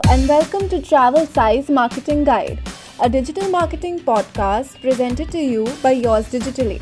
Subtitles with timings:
[0.00, 2.58] And welcome to Travel Size Marketing Guide,
[3.02, 6.80] a digital marketing podcast presented to you by Yours Digitally.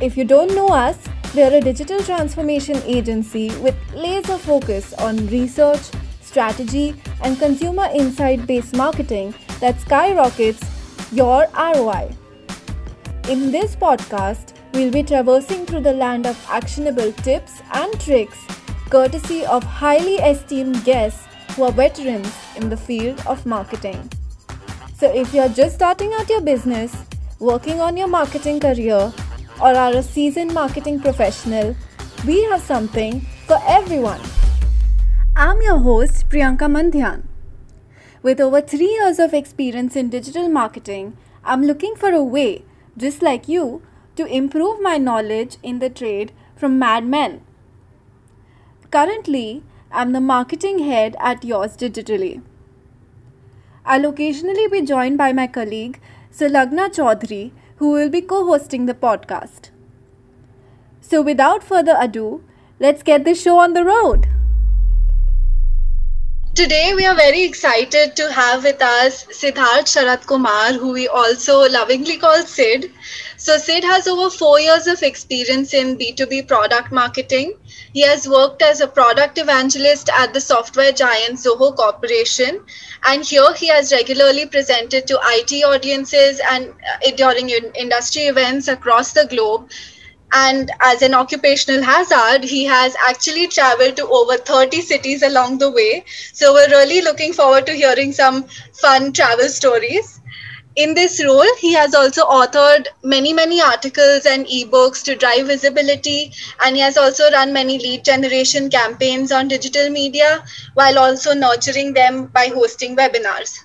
[0.00, 0.98] If you don't know us,
[1.32, 5.90] we are a digital transformation agency with laser focus on research,
[6.22, 10.62] strategy, and consumer insight based marketing that skyrockets
[11.12, 12.10] your ROI.
[13.28, 18.44] In this podcast, we'll be traversing through the land of actionable tips and tricks
[18.90, 24.10] courtesy of highly esteemed guests who are veterans in the field of marketing.
[24.96, 26.94] So, if you're just starting out your business,
[27.38, 29.12] working on your marketing career,
[29.60, 31.76] or are a seasoned marketing professional,
[32.26, 34.20] we have something for everyone.
[35.36, 37.22] I'm your host, Priyanka Mandhyan.
[38.22, 42.64] With over three years of experience in digital marketing, I'm looking for a way,
[42.96, 43.82] just like you,
[44.16, 47.40] to improve my knowledge in the trade from madmen.
[48.90, 49.62] Currently,
[49.92, 52.40] I'm the marketing head at Yours Digitally.
[53.84, 56.00] I'll occasionally be joined by my colleague,
[56.32, 59.70] Sulagna Chaudhary, who will be co hosting the podcast.
[61.00, 62.44] So, without further ado,
[62.78, 64.28] let's get this show on the road.
[66.54, 71.68] Today, we are very excited to have with us Siddharth Sharat Kumar, who we also
[71.68, 72.92] lovingly call Sid.
[73.42, 77.54] So, Sid has over four years of experience in B2B product marketing.
[77.94, 82.60] He has worked as a product evangelist at the software giant Zoho Corporation.
[83.02, 89.12] And here he has regularly presented to IT audiences and uh, during industry events across
[89.14, 89.70] the globe
[90.32, 95.68] and as an occupational hazard he has actually traveled to over 30 cities along the
[95.68, 100.19] way so we're really looking forward to hearing some fun travel stories
[100.76, 106.32] in this role he has also authored many many articles and ebooks to drive visibility.
[106.64, 111.92] And he has also run many lead generation campaigns on digital media while also nurturing
[111.92, 113.58] them by hosting webinars.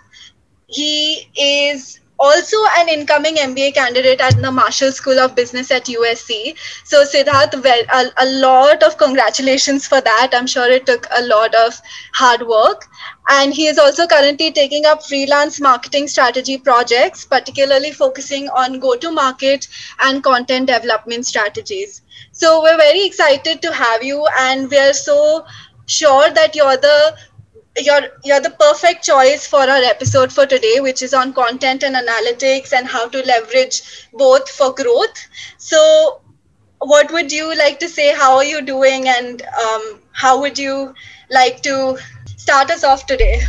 [0.67, 6.55] He is also an incoming MBA candidate at the Marshall School of Business at USC.
[6.83, 10.31] So, Siddharth, a, a lot of congratulations for that.
[10.33, 11.79] I'm sure it took a lot of
[12.13, 12.87] hard work.
[13.29, 18.95] And he is also currently taking up freelance marketing strategy projects, particularly focusing on go
[18.95, 19.67] to market
[20.01, 22.01] and content development strategies.
[22.31, 25.45] So, we're very excited to have you, and we're so
[25.87, 27.15] sure that you're the
[27.77, 31.95] you're you're the perfect choice for our episode for today which is on content and
[31.95, 35.27] analytics and how to leverage both for growth
[35.57, 36.21] so
[36.79, 40.93] what would you like to say how are you doing and um, how would you
[41.29, 41.97] like to
[42.37, 43.41] start us off today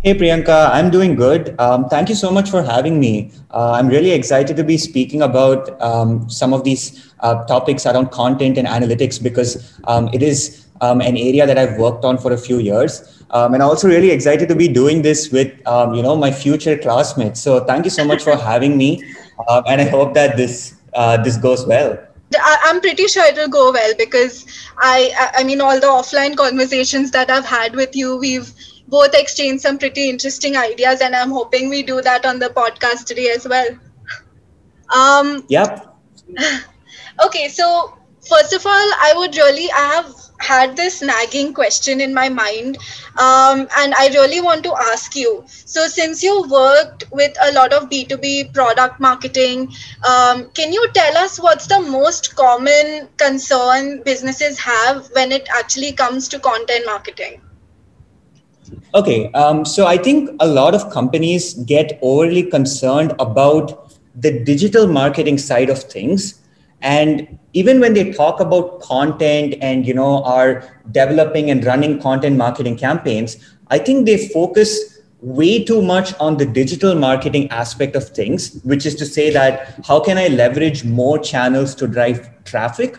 [0.00, 1.58] Hey Priyanka, I'm doing good.
[1.58, 3.32] Um, thank you so much for having me.
[3.50, 8.12] Uh, I'm really excited to be speaking about um, some of these uh, topics around
[8.12, 12.32] content and analytics because um, it is um, an area that I've worked on for
[12.32, 13.22] a few years.
[13.30, 16.30] Um, and I'm also really excited to be doing this with, um, you know, my
[16.30, 17.40] future classmates.
[17.40, 19.04] So thank you so much for having me.
[19.46, 21.98] Uh, and I hope that this, uh, this goes well.
[22.40, 24.44] I'm pretty sure it'll go well because
[24.76, 28.52] I, I mean, all the offline conversations that I've had with you, we've
[28.86, 33.06] both exchanged some pretty interesting ideas, and I'm hoping we do that on the podcast
[33.06, 33.68] today as well.
[34.94, 35.96] Um, yep.
[37.24, 38.72] Okay, so first of all,
[39.02, 42.78] I would really, I have had this nagging question in my mind
[43.18, 45.44] um, and i really want to ask you.
[45.64, 49.72] So since you worked with a lot of b2b product marketing
[50.08, 55.92] um, can you tell us what's the most common concern businesses have when it actually
[55.92, 57.40] comes to content marketing?
[58.94, 64.86] Okay um, so i think a lot of companies get overly concerned about the digital
[64.86, 66.40] marketing side of things
[66.82, 70.62] and even when they talk about content and you know are
[70.92, 73.36] developing and running content marketing campaigns
[73.70, 78.86] i think they focus way too much on the digital marketing aspect of things which
[78.86, 82.98] is to say that how can i leverage more channels to drive traffic?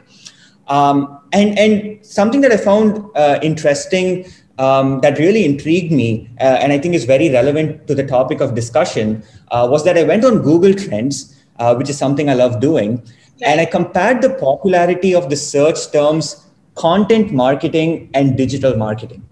[0.68, 4.25] Um, and and something that i found uh, interesting
[4.59, 8.42] um, that really intrigued me uh, and i think is very relevant to the topic
[8.42, 12.33] of discussion uh, was that i went on google trends uh, which is something i
[12.33, 13.01] love doing
[13.41, 16.45] and I compared the popularity of the search terms
[16.75, 19.25] content marketing and digital marketing.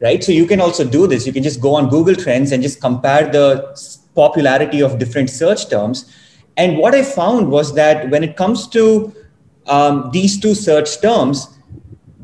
[0.00, 0.22] Right.
[0.22, 1.26] So you can also do this.
[1.26, 3.74] You can just go on Google Trends and just compare the
[4.14, 6.12] popularity of different search terms.
[6.58, 9.14] And what I found was that when it comes to
[9.66, 11.48] um, these two search terms,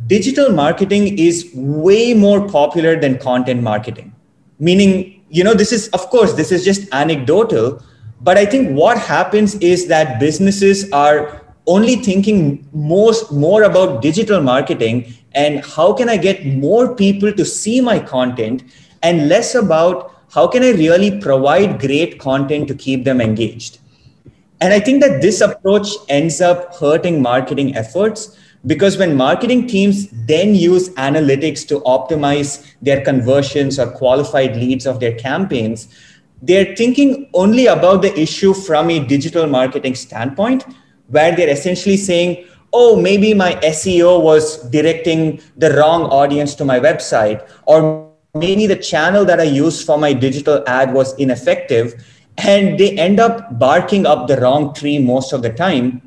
[0.06, 4.14] digital marketing is way more popular than content marketing.
[4.58, 7.82] Meaning, you know, this is, of course, this is just anecdotal,
[8.23, 14.41] but I think what happens is that businesses are only thinking most more about digital
[14.41, 18.63] marketing and how can I get more people to see my content
[19.03, 23.79] and less about how can I really provide great content to keep them engaged.
[24.61, 30.09] And I think that this approach ends up hurting marketing efforts because when marketing teams
[30.27, 35.89] then use analytics to optimize their conversions or qualified leads of their campaigns,
[36.43, 40.65] they're thinking only about the issue from a digital marketing standpoint,
[41.06, 46.81] where they're essentially saying, oh, maybe my SEO was directing the wrong audience to my
[46.81, 51.94] website, or maybe the channel that I used for my digital ad was ineffective.
[52.39, 56.00] And they end up barking up the wrong tree most of the time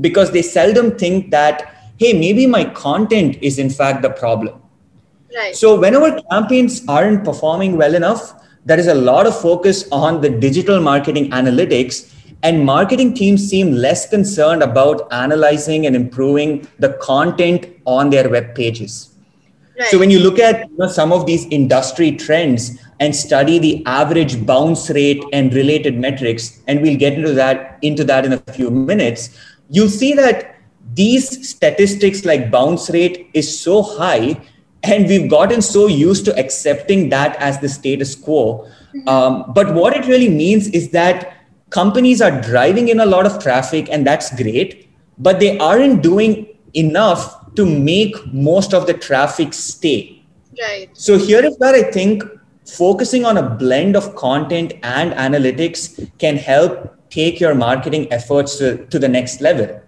[0.00, 4.60] because they seldom think that, hey, maybe my content is in fact the problem.
[5.36, 5.54] Right.
[5.54, 8.32] So, whenever campaigns aren't performing well enough,
[8.66, 13.72] there is a lot of focus on the digital marketing analytics and marketing teams seem
[13.72, 19.14] less concerned about analyzing and improving the content on their web pages
[19.78, 19.88] right.
[19.88, 23.84] so when you look at you know, some of these industry trends and study the
[23.86, 28.38] average bounce rate and related metrics and we'll get into that into that in a
[28.52, 29.30] few minutes
[29.70, 30.56] you'll see that
[30.94, 34.36] these statistics like bounce rate is so high
[34.86, 38.68] and we've gotten so used to accepting that as the status quo.
[38.94, 39.08] Mm-hmm.
[39.08, 41.34] Um, but what it really means is that
[41.70, 44.88] companies are driving in a lot of traffic, and that's great,
[45.18, 50.22] but they aren't doing enough to make most of the traffic stay.
[50.60, 50.88] Right.
[50.92, 52.22] So here is where I think
[52.66, 58.84] focusing on a blend of content and analytics can help take your marketing efforts to,
[58.86, 59.80] to the next level.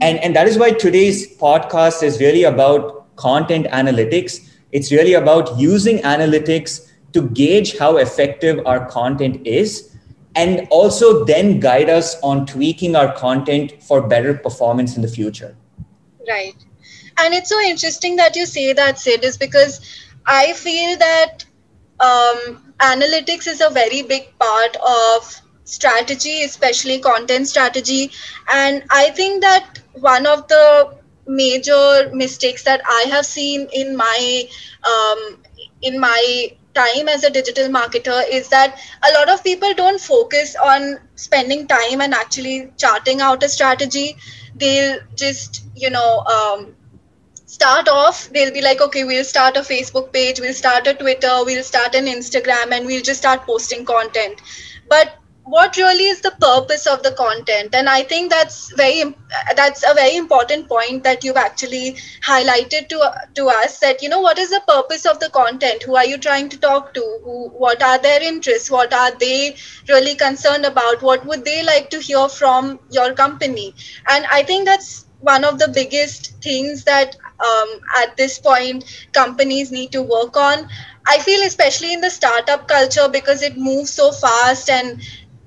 [0.00, 4.40] And, and that is why today's podcast is really about content analytics.
[4.72, 9.92] It's really about using analytics to gauge how effective our content is
[10.34, 15.54] and also then guide us on tweaking our content for better performance in the future.
[16.28, 16.56] Right.
[17.18, 19.80] And it's so interesting that you say that, Sid, is because
[20.26, 21.44] I feel that
[22.00, 28.10] um, analytics is a very big part of strategy, especially content strategy.
[28.52, 30.96] And I think that one of the
[31.26, 34.48] major mistakes that I have seen in my
[34.84, 35.38] um,
[35.82, 38.78] in my time as a digital marketer is that
[39.08, 44.16] a lot of people don't focus on spending time and actually charting out a strategy.
[44.56, 46.74] They'll just you know um,
[47.46, 48.28] start off.
[48.30, 51.94] They'll be like, okay, we'll start a Facebook page, we'll start a Twitter, we'll start
[51.94, 54.40] an Instagram, and we'll just start posting content.
[54.88, 57.74] But what really is the purpose of the content?
[57.74, 59.14] And i think that's very
[59.56, 61.96] that's a very important point that you've actually
[62.26, 62.98] highlighted to
[63.34, 65.82] to us that you know what is the purpose of the content?
[65.82, 67.20] Who are you trying to talk to?
[67.24, 68.70] Who what are their interests?
[68.70, 69.56] What are they
[69.88, 71.02] really concerned about?
[71.02, 73.74] What would they like to hear from your company?
[74.08, 77.16] And i think that's one of the biggest things that
[77.48, 80.68] um, at this point companies need to work on.
[81.06, 85.00] I feel especially in the startup culture because it moves so fast and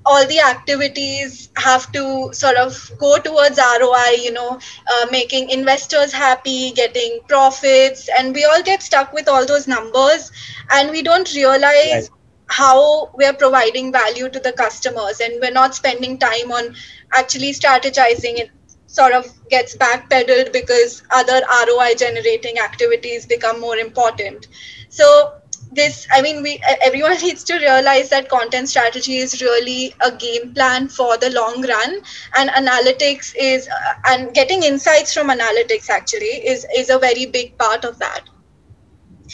[0.06, 4.60] all the activities have to sort of go towards ROI, you know,
[4.94, 10.32] uh, making investors happy, getting profits, and we all get stuck with all those numbers
[10.72, 12.10] and we don't realize right.
[12.48, 16.76] how we're providing value to the customers and we're not spending time on
[17.14, 18.52] actually strategizing it
[18.88, 24.48] sort of gets backpedaled because other ROI generating activities become more important.
[24.90, 25.34] So
[25.76, 30.54] this i mean we everyone needs to realize that content strategy is really a game
[30.54, 32.02] plan for the long run.
[32.38, 37.58] And analytics is uh, and getting insights from analytics actually is is a very big
[37.58, 38.22] part of that.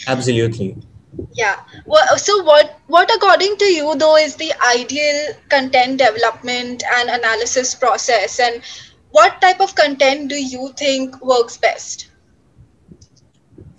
[0.06, 0.76] Absolutely.
[1.34, 1.60] Yeah.
[1.86, 7.74] Well, so what what according to you though is the ideal content development and analysis
[7.74, 8.38] process?
[8.40, 8.62] And
[9.10, 12.08] what type of content do you think works best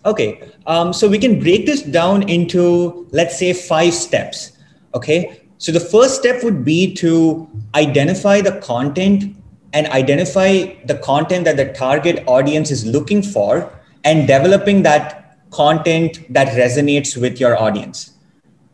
[0.06, 4.58] Okay, um, so we can break this down into, let's say, five steps.
[4.94, 9.36] Okay, so the first step would be to identify the content
[9.72, 13.72] and identify the content that the target audience is looking for
[14.04, 18.12] and developing that content that resonates with your audience.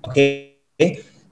[0.07, 0.55] Okay,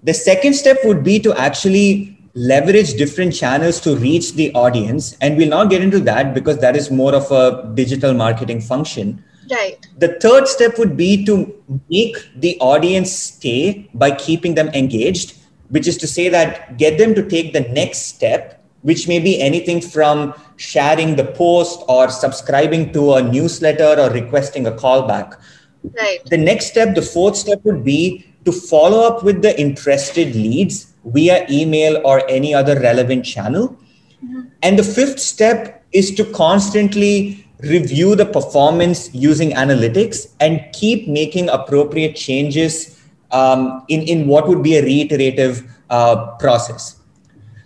[0.04, 5.18] the second step would be to actually leverage different channels to reach the audience.
[5.22, 9.24] And we'll not get into that because that is more of a digital marketing function
[9.50, 9.77] Right.
[9.98, 11.54] The third step would be to
[11.89, 15.38] make the audience stay by keeping them engaged,
[15.70, 19.42] which is to say that get them to take the next step, which may be
[19.42, 25.39] anything from sharing the post or subscribing to a newsletter or requesting a callback.
[25.96, 26.20] Right.
[26.25, 30.94] The next step, the fourth step would be to follow up with the interested leads
[31.06, 33.77] via email or any other relevant channel.
[34.24, 34.42] Mm-hmm.
[34.63, 41.50] And the fifth step is to constantly review the performance using analytics and keep making
[41.50, 46.98] appropriate changes um, in, in what would be a reiterative uh, process.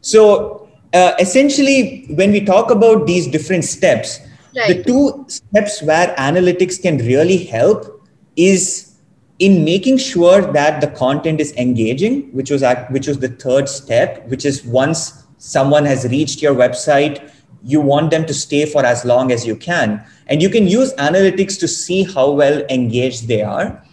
[0.01, 4.19] So, uh, essentially, when we talk about these different steps,
[4.55, 4.77] right.
[4.77, 8.95] the two steps where analytics can really help is
[9.39, 13.67] in making sure that the content is engaging, which was at, which was the third
[13.67, 17.31] step, which is once someone has reached your website,
[17.63, 20.03] you want them to stay for as long as you can.
[20.27, 23.83] And you can use analytics to see how well engaged they are.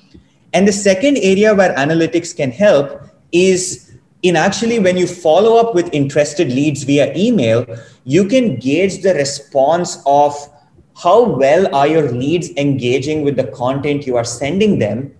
[0.52, 5.74] And the second area where analytics can help is in actually when you follow up
[5.74, 7.66] with interested leads via email,
[8.04, 10.34] you can gauge the response of
[10.96, 15.14] how well are your leads engaging with the content you are sending them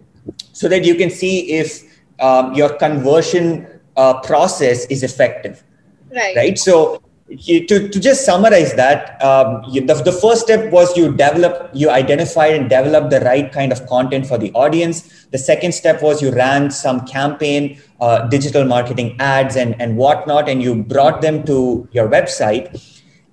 [0.52, 1.82] so that you can see if
[2.20, 5.62] um, your conversion uh, process is effective.
[6.10, 6.34] Right.
[6.34, 6.58] Right.
[6.58, 7.02] So
[7.36, 11.90] to, to just summarize that, um, you, the, the first step was you develop, you
[11.90, 15.26] identified and developed the right kind of content for the audience.
[15.30, 20.48] The second step was you ran some campaign, uh, digital marketing ads and, and whatnot,
[20.48, 22.82] and you brought them to your website.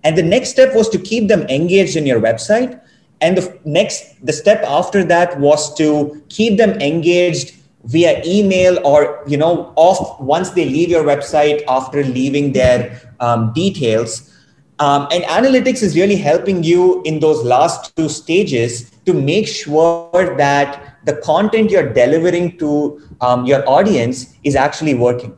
[0.04, 2.80] And the next step was to keep them engaged in your website.
[3.22, 9.24] And the next, the step after that was to keep them engaged via email or
[9.28, 14.32] you know off once they leave your website after leaving their um, details.
[14.78, 20.36] Um, and analytics is really helping you in those last two stages to make sure
[20.36, 25.38] that the content you're delivering to um, your audience is actually working.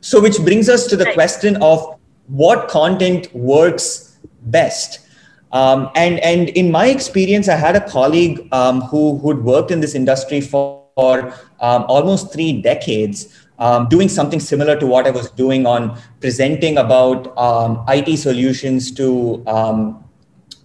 [0.00, 5.00] So which brings us to the question of what content works best.
[5.52, 9.80] Um, and and in my experience i had a colleague um, who who'd worked in
[9.80, 15.10] this industry for for um, almost three decades, um, doing something similar to what I
[15.10, 20.04] was doing on presenting about um, IT solutions to, um,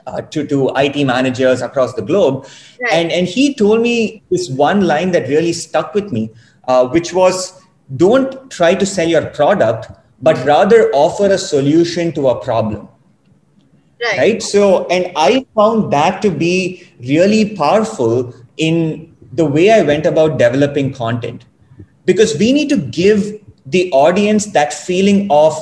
[0.07, 2.45] uh, to to IT managers across the globe,
[2.81, 2.93] right.
[2.93, 6.29] and and he told me this one line that really stuck with me,
[6.67, 7.37] uh, which was,
[7.95, 12.89] "Don't try to sell your product, but rather offer a solution to a problem."
[14.03, 14.17] Right.
[14.17, 14.43] right.
[14.43, 20.37] So, and I found that to be really powerful in the way I went about
[20.37, 21.45] developing content.
[22.05, 25.53] Because we need to give the audience that feeling of,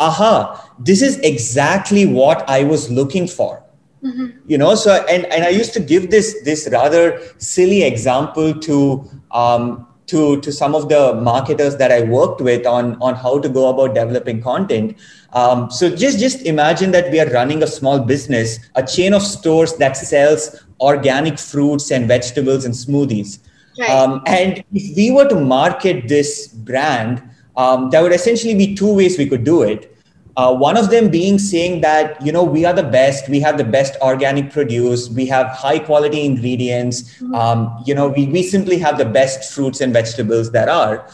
[0.00, 3.62] aha, this is exactly what I was looking for.
[4.02, 4.26] Mm-hmm.
[4.46, 9.10] You know, so and, and I used to give this this rather silly example to
[9.32, 13.48] um, to to some of the marketers that I worked with on on how to
[13.48, 14.96] go about developing content.
[15.32, 19.22] Um, so just just imagine that we are running a small business, a chain of
[19.22, 23.38] stores that sells organic fruits and vegetables and smoothies.
[23.78, 23.90] Right.
[23.90, 27.22] Um, and if we were to market this brand,
[27.56, 29.94] um, there would essentially be two ways we could do it.
[30.36, 33.58] Uh, one of them being saying that you know we are the best, we have
[33.58, 37.02] the best organic produce, we have high quality ingredients.
[37.02, 37.34] Mm-hmm.
[37.34, 41.08] Um, you know we we simply have the best fruits and vegetables that are.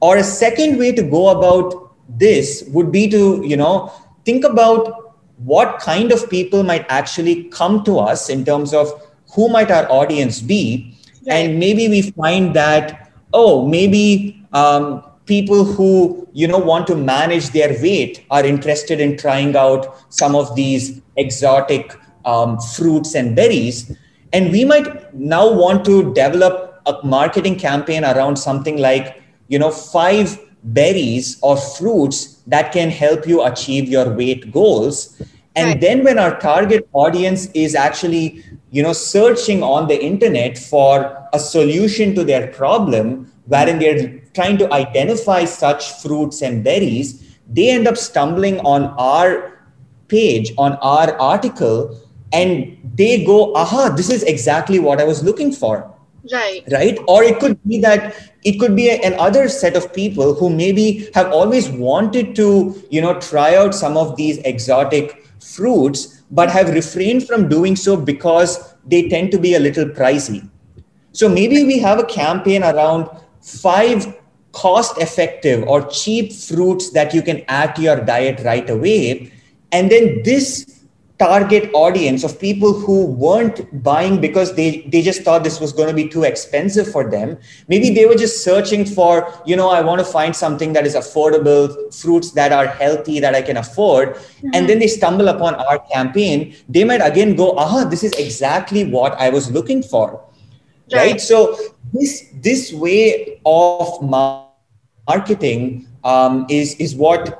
[0.00, 3.92] Or a second way to go about this would be to you know
[4.24, 8.90] think about what kind of people might actually come to us in terms of
[9.34, 10.96] who might our audience be
[11.26, 11.34] right.
[11.34, 17.50] and maybe we find that oh maybe um, people who you know want to manage
[17.50, 23.96] their weight are interested in trying out some of these exotic um, fruits and berries
[24.32, 29.70] and we might now want to develop a marketing campaign around something like you know
[29.70, 35.20] five berries or fruits that can help you achieve your weight goals
[35.56, 35.80] and right.
[35.80, 41.38] then when our target audience is actually you know searching on the internet for a
[41.38, 47.88] solution to their problem wherein they're trying to identify such fruits and berries they end
[47.88, 49.58] up stumbling on our
[50.08, 51.98] page on our article
[52.32, 55.90] and they go aha this is exactly what i was looking for.
[56.30, 56.62] Right.
[56.70, 56.98] Right?
[57.08, 61.08] Or it could be that it could be an other set of people who maybe
[61.14, 66.70] have always wanted to you know try out some of these exotic fruits, but have
[66.70, 70.48] refrained from doing so because they tend to be a little pricey.
[71.12, 73.08] So maybe we have a campaign around
[73.42, 74.14] five
[74.52, 79.32] cost effective or cheap fruits that you can add to your diet right away.
[79.72, 80.79] And then this
[81.20, 85.88] target audience of people who weren't buying because they they just thought this was going
[85.88, 87.36] to be too expensive for them
[87.68, 89.10] maybe they were just searching for
[89.44, 93.34] you know i want to find something that is affordable fruits that are healthy that
[93.34, 94.48] i can afford mm-hmm.
[94.54, 98.84] and then they stumble upon our campaign they might again go aha this is exactly
[98.96, 100.08] what i was looking for
[100.94, 101.20] right, right?
[101.20, 101.54] so
[101.92, 107.39] this this way of marketing um, is is what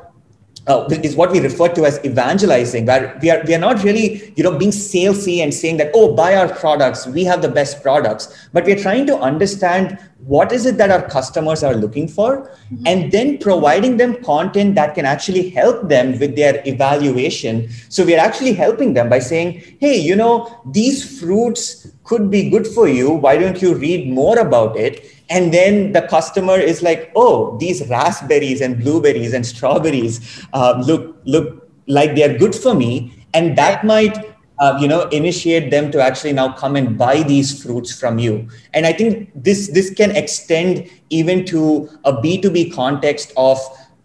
[0.71, 4.33] uh, is what we refer to as evangelizing, where we are we are not really
[4.37, 7.83] you know being salesy and saying that oh buy our products, we have the best
[7.83, 12.07] products, but we are trying to understand what is it that our customers are looking
[12.07, 12.87] for, mm-hmm.
[12.87, 17.69] and then providing them content that can actually help them with their evaluation.
[17.89, 22.51] So we are actually helping them by saying, hey, you know these fruits could be
[22.51, 23.11] good for you.
[23.25, 25.01] Why don't you read more about it?
[25.31, 31.17] and then the customer is like oh these raspberries and blueberries and strawberries uh, look
[31.25, 34.19] look like they're good for me and that might
[34.59, 38.49] uh, you know initiate them to actually now come and buy these fruits from you
[38.75, 43.59] and i think this this can extend even to a b2b context of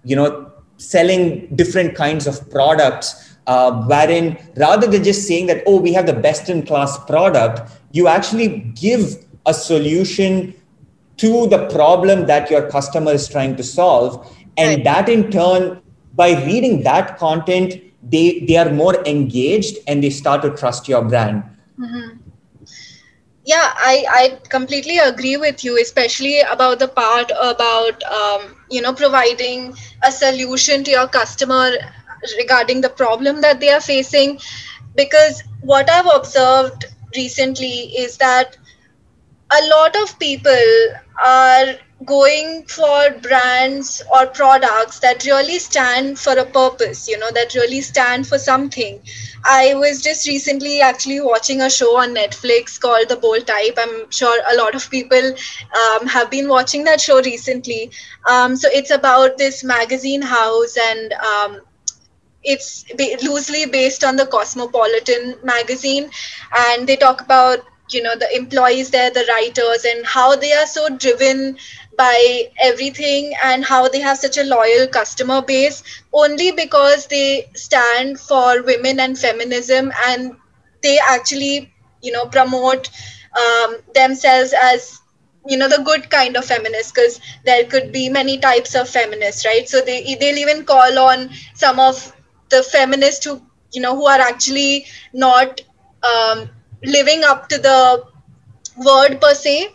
[0.03, 5.79] you know selling different kinds of products uh, wherein rather than just saying that oh
[5.79, 10.53] we have the best in class product you actually give a solution
[11.17, 14.83] to the problem that your customer is trying to solve and right.
[14.83, 15.81] that in turn
[16.13, 21.03] by reading that content they they are more engaged and they start to trust your
[21.03, 21.43] brand
[21.79, 22.17] mm-hmm.
[23.45, 28.93] yeah I, I completely agree with you especially about the part about um, you know
[28.93, 31.71] providing a solution to your customer
[32.37, 34.39] regarding the problem that they are facing.
[34.95, 38.57] Because what i've observed recently is that
[39.51, 40.67] a lot of people
[41.23, 47.55] are going for brands or products that really stand for a purpose you know that
[47.55, 48.99] really stand for something.
[49.45, 53.77] I was just recently actually watching a show on netflix called the bold type.
[53.77, 55.33] I'm sure a lot of people
[55.81, 57.91] um, have been watching that show recently.
[58.29, 61.61] Um, so it's about this magazine house and um,
[62.45, 62.85] it's
[63.23, 66.09] loosely based on the cosmopolitan magazine
[66.57, 67.59] and they talk about
[67.89, 71.57] you know the employees there the writers and how they are so driven
[71.97, 75.83] by everything and how they have such a loyal customer base
[76.13, 80.33] only because they stand for women and feminism and
[80.83, 81.71] they actually
[82.01, 82.89] you know promote
[83.39, 84.99] um, themselves as
[85.47, 89.45] you know the good kind of feminists because there could be many types of feminists
[89.45, 89.69] right?
[89.69, 92.14] So they they'll even call on some of
[92.49, 95.61] the feminists who you know who are actually not
[96.03, 96.49] um,
[96.83, 98.03] living up to the
[98.77, 99.69] word per se.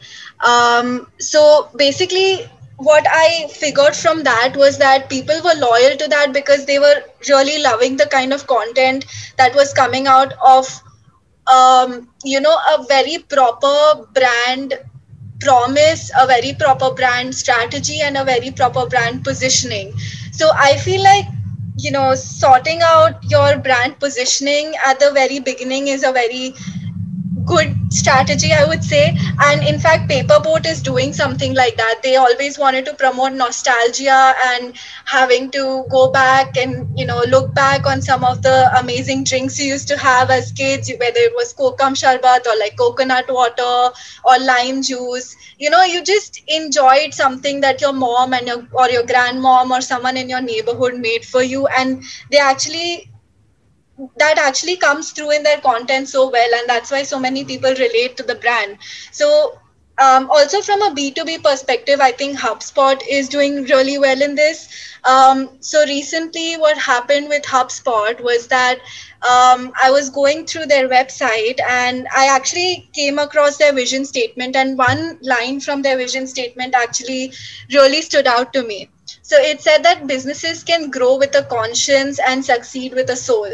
[0.47, 6.33] Um, so basically, what I figured from that was that people were loyal to that
[6.33, 9.05] because they were really loving the kind of content
[9.37, 10.67] that was coming out of,
[11.47, 14.75] um, you know, a very proper brand
[15.41, 19.93] promise, a very proper brand strategy, and a very proper brand positioning.
[20.33, 21.27] So I feel like
[21.83, 26.55] you know sorting out your brand positioning at the very beginning is a very
[27.45, 29.17] good strategy i would say.
[29.41, 32.01] And in fact Paper Boat is doing something like that.
[32.03, 34.75] They always wanted to promote nostalgia and
[35.07, 39.59] having to go back and you know look back on some of the amazing drinks
[39.59, 43.91] you used to have as kids whether it was kokum sharbat or like coconut water
[44.25, 45.37] or lime juice.
[45.59, 49.81] You know you just enjoyed something that your mom and your or your grandmom or
[49.81, 51.67] someone in your neighborhood made for you.
[51.67, 53.10] And they actually
[54.17, 57.71] that actually comes through in their content so well and that's why so many people
[57.71, 58.79] relate to the brand.
[59.13, 59.59] So
[60.01, 64.69] um, also from a b2b perspective i think hubspot is doing really well in this.
[65.05, 68.79] Um, so recently what happened with hubspot was that
[69.23, 74.57] um, i was going through their website and i actually came across their vision statement
[74.57, 77.33] and one line from their vision statement actually
[77.75, 78.89] really stood out to me.
[79.23, 83.51] So it said that businesses can grow with a conscience and succeed with a soul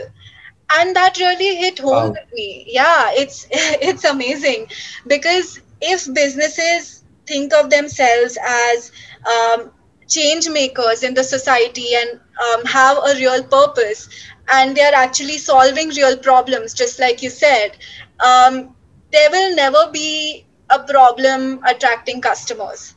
[0.74, 2.08] and that really hit home wow.
[2.10, 2.64] with me.
[2.68, 4.68] Yeah it's it's amazing.
[5.06, 8.92] Because if businesses think of themselves as
[9.26, 9.70] um,
[10.08, 14.08] change makers in the society and um, have a real purpose
[14.48, 17.76] and they are actually solving real problems just like you said
[18.20, 18.74] um,
[19.10, 22.94] there will never be a problem attracting customers.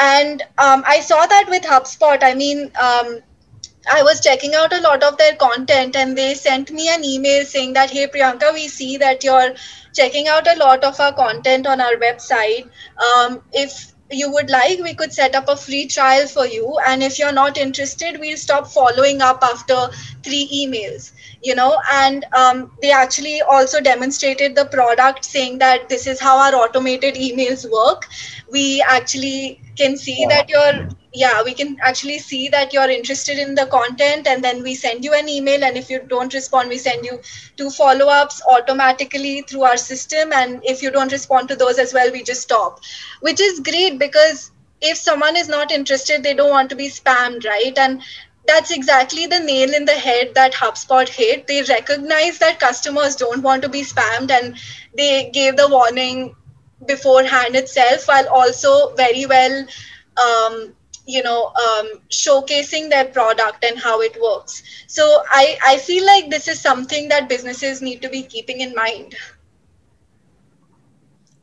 [0.00, 2.22] And um, i saw that with hubspot.
[2.22, 3.20] I mean um,
[3.90, 7.44] I was checking out a lot of their content and they sent me an email
[7.44, 9.54] saying that, hey, Priyanka, we see that you're
[9.94, 12.68] checking out a lot of our content on our website.
[13.02, 16.78] Um, if you would like, we could set up a free trial for you.
[16.86, 19.88] And if you're not interested, we'll stop following up after
[20.22, 21.78] three emails, you know.
[21.92, 27.14] And um, they actually also demonstrated the product saying that this is how our automated
[27.16, 28.06] emails work.
[28.50, 33.54] We actually can see that you're yeah we can actually see that you're interested in
[33.54, 36.78] the content and then we send you an email and if you don't respond we
[36.78, 37.18] send you
[37.56, 42.12] two follow-ups automatically through our system and if you don't respond to those as well
[42.12, 42.80] we just stop.
[43.20, 47.44] Which is great because if someone is not interested they don't want to be spammed
[47.46, 47.76] right?
[47.78, 48.02] And
[48.46, 51.46] that's exactly the nail in the head that HubSpot hit.
[51.46, 54.56] They recognize that customers don't want to be spammed and
[54.96, 56.34] they gave the warning
[56.86, 59.66] beforehand itself while also very well
[60.16, 60.74] um,
[61.06, 64.62] you know um, showcasing their product and how it works.
[64.86, 68.74] So I, I feel like this is something that businesses need to be keeping in
[68.74, 69.14] mind.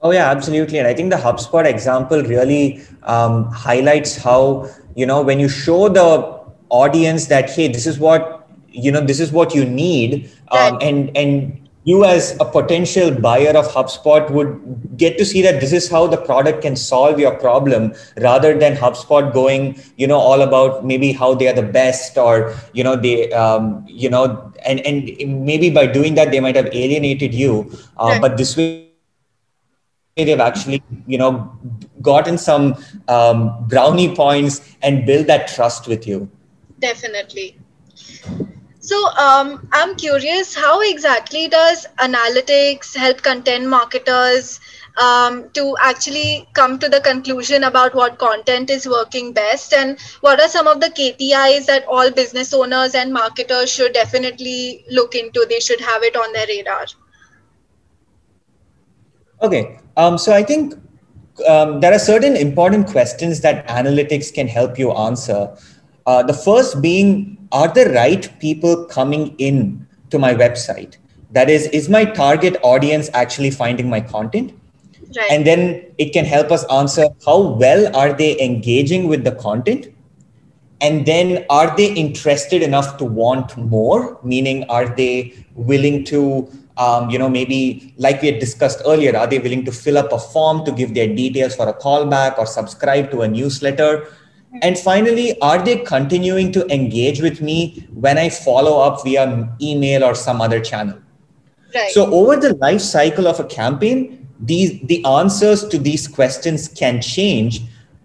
[0.01, 0.77] Oh yeah absolutely.
[0.79, 5.89] And i think the hubspot example really um, highlights how you know when you show
[5.89, 6.35] the
[6.69, 11.15] audience that hey this is what you know this is what you need um, and
[11.17, 15.89] and you as a potential buyer of HubSpot would get to see that this is
[15.89, 20.83] how the product can solve your problem rather than HubSpot going, you know, all about
[20.83, 25.45] maybe how they are the best or, you know, they, um, you know, and, and
[25.45, 27.71] maybe by doing that, they might have alienated you.
[27.97, 28.89] Uh, But this way,
[30.17, 31.51] they've actually, you know,
[32.01, 32.75] gotten some
[33.07, 36.29] um, brownie points and build that trust with you.
[36.79, 37.59] Definitely.
[38.85, 44.59] So um, I'm curious, how exactly does analytics help content marketers
[45.01, 50.39] um, to actually come to the conclusion about what content is working best, and what
[50.39, 55.47] are some of the KPIs that all business owners and marketers should definitely look into?
[55.49, 56.85] They should have it on their radar.
[59.41, 60.75] Okay, um, so I think
[61.47, 65.57] um, there are certain important questions that analytics can help you answer.
[66.05, 70.97] Uh, the first being are the right people coming in to my website?
[71.31, 74.53] That is, is my target audience actually finding my content?
[75.15, 75.31] Right.
[75.31, 79.87] And then it can help us answer how well are they engaging with the content?
[80.81, 84.19] And then are they interested enough to want more?
[84.23, 89.27] Meaning, are they willing to um, you know, maybe like we had discussed earlier, are
[89.27, 92.45] they willing to fill up a form to give their details for a callback or
[92.45, 94.07] subscribe to a newsletter?
[94.61, 100.03] And finally, are they continuing to engage with me when I follow up via email
[100.03, 100.99] or some other channel?
[101.73, 101.91] Right.
[101.91, 107.01] So over the life cycle of a campaign, these the answers to these questions can
[107.01, 107.61] change.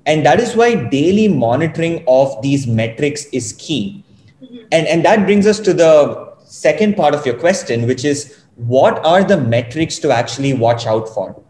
[0.06, 4.04] And that is why daily monitoring of these metrics is key.
[4.42, 4.56] Mm-hmm.
[4.72, 9.04] And, and that brings us to the second part of your question, which is what
[9.04, 11.40] are the metrics to actually watch out for?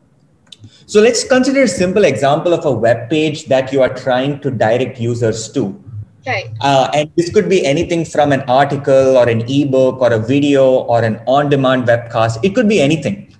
[0.90, 4.50] So let's consider a simple example of a web page that you are trying to
[4.50, 5.80] direct users to.
[6.26, 6.50] Right.
[6.60, 10.64] Uh, and this could be anything from an article or an ebook or a video
[10.68, 12.40] or an on-demand webcast.
[12.42, 13.32] It could be anything.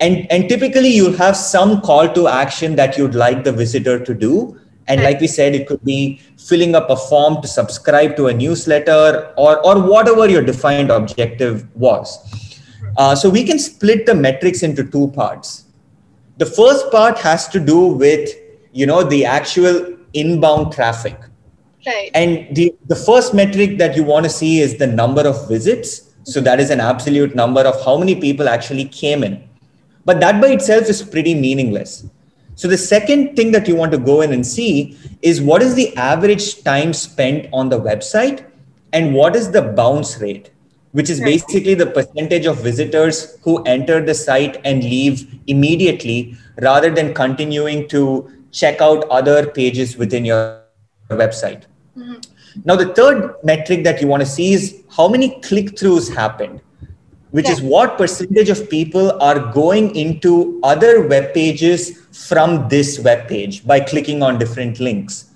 [0.00, 4.14] And, and typically you'll have some call to action that you'd like the visitor to
[4.14, 4.58] do.
[4.86, 8.32] And like we said, it could be filling up a form to subscribe to a
[8.32, 12.16] newsletter or, or whatever your defined objective was.
[12.96, 15.63] Uh, so we can split the metrics into two parts
[16.36, 18.30] the first part has to do with
[18.72, 21.18] you know the actual inbound traffic.
[21.86, 22.10] Right.
[22.14, 26.14] And the the first metric that you want to see is the number of visits.
[26.24, 29.46] So that is an absolute number of how many people actually came in.
[30.06, 32.06] But that by itself is pretty meaningless.
[32.56, 35.74] So the second thing that you want to go in and see is what is
[35.74, 38.46] the average time spent on the website
[38.92, 40.50] and what is the bounce rate
[40.94, 46.88] which is basically the percentage of visitors who enter the site and leave immediately rather
[46.88, 50.62] than continuing to check out other pages within your
[51.10, 51.64] website.
[51.98, 52.20] Mm-hmm.
[52.64, 56.60] Now, the third metric that you want to see is how many click throughs happened,
[57.32, 57.54] which yeah.
[57.54, 63.66] is what percentage of people are going into other web pages from this web page
[63.66, 65.32] by clicking on different links.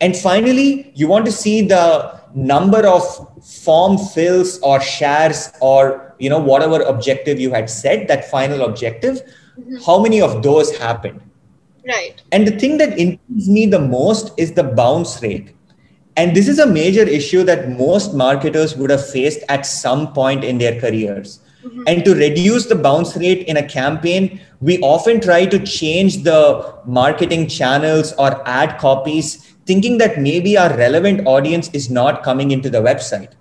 [0.00, 3.02] And finally, you want to see the number of
[3.44, 9.22] form fills or shares or you know whatever objective you had set that final objective
[9.58, 9.76] mm-hmm.
[9.86, 11.20] how many of those happened
[11.86, 15.54] right and the thing that intrigues me the most is the bounce rate
[16.16, 20.42] and this is a major issue that most marketers would have faced at some point
[20.42, 21.82] in their careers mm-hmm.
[21.86, 26.74] and to reduce the bounce rate in a campaign we often try to change the
[26.84, 32.70] marketing channels or ad copies thinking that maybe our relevant audience is not coming into
[32.70, 33.32] the website.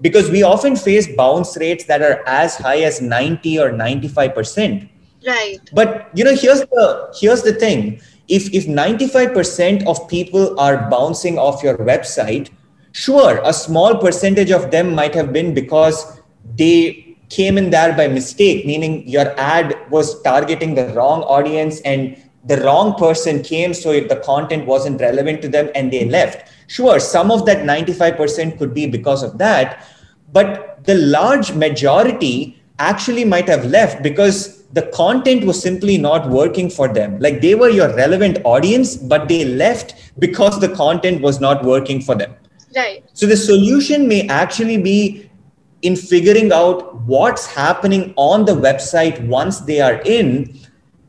[0.00, 4.88] Because we often face bounce rates that are as high as 90 or 95%
[5.26, 5.58] right.
[5.72, 8.00] But you know here's the here's the thing.
[8.28, 12.50] If if 95% of people are bouncing off your website
[12.92, 16.18] sure a small percentage of them might have been because
[16.56, 22.16] they came in there by mistake meaning your ad was targeting the wrong audience and
[22.46, 26.52] the wrong person came so if the content wasn't relevant to them and they left.
[26.68, 29.86] Sure some of that 95% could be because of that
[30.32, 36.68] but the large majority actually might have left because the content was simply not working
[36.68, 37.18] for them.
[37.18, 42.00] Like they were your relevant audience but they left because the content was not working
[42.00, 42.34] for them.
[42.74, 43.04] Right.
[43.14, 45.30] So the solution may actually be
[45.82, 50.58] in figuring out what's happening on the website once they are in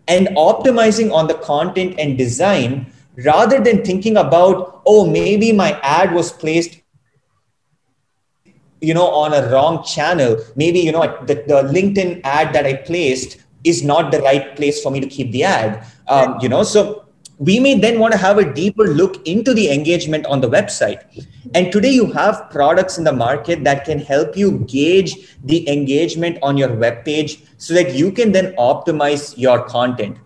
[0.07, 6.13] and optimizing on the content and design rather than thinking about, oh, maybe my ad
[6.13, 6.79] was placed
[8.81, 10.37] you know on a wrong channel.
[10.55, 14.81] Maybe you know the, the linkedin ad that i placed is not the right place
[14.81, 15.85] for me to keep the ad.
[16.07, 17.06] Um, you know so
[17.39, 21.03] we may then want to have a deeper look into the engagement on the website.
[21.53, 26.39] And today you have products in the market that can help you gauge the engagement
[26.41, 30.17] on your web page so that you can then optimize your content.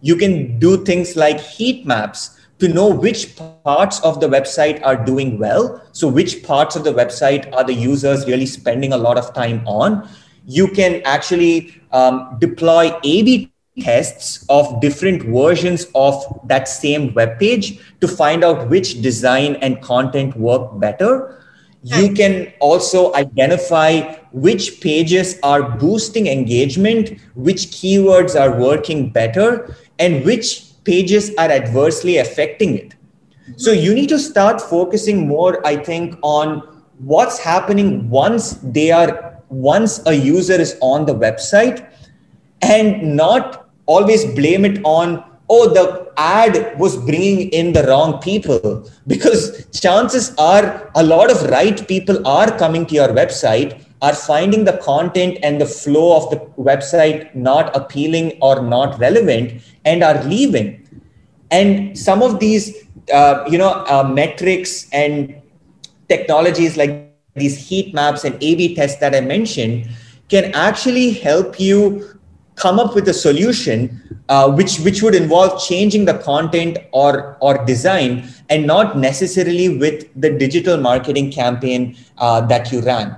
[0.00, 4.96] You can do things like heat maps to know which parts of the website are
[4.96, 5.82] doing well.
[5.90, 9.66] So, which parts of the website are the users really spending a lot of time
[9.66, 10.08] on?
[10.46, 17.38] You can actually um, deploy A B tests of different versions of that same web
[17.38, 21.38] page to find out which design and content work better.
[21.82, 22.14] You hmm.
[22.14, 30.64] can also identify which pages are boosting engagement, which keywords are working better, and which
[30.84, 32.94] pages are adversely affecting it.
[33.56, 33.80] So hmm.
[33.80, 40.00] you need to start focusing more, I think, on what's happening once they are once
[40.06, 41.91] a user is on the website
[42.62, 48.88] and not always blame it on oh the ad was bringing in the wrong people.
[49.06, 54.64] Because chances are a lot of right people are coming to your website are finding
[54.64, 60.22] the content and the flow of the website not appealing or not relevant and are
[60.24, 60.88] leaving.
[61.52, 65.40] And some of these uh, you know uh, metrics and
[66.08, 69.88] technologies like these heat maps and a b tests that i mentioned
[70.28, 72.20] can actually help you
[72.62, 73.86] come up with a solution
[74.28, 80.06] uh, which which would involve changing the content or or design and not necessarily with
[80.24, 83.16] the digital marketing campaign uh, that you ran.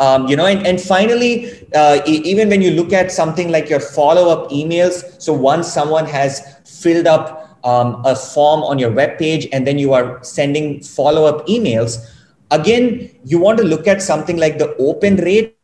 [0.00, 3.80] Um, you know and, and finally uh, even when you look at something like your
[3.80, 9.46] follow-up emails so once someone has filled up um, a form on your web page
[9.52, 11.98] and then you are sending follow-up emails
[12.50, 15.59] again you want to look at something like the open rate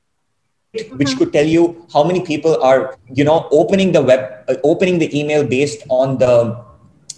[0.92, 4.98] which could tell you how many people are you know opening the web uh, opening
[4.98, 6.64] the email based on the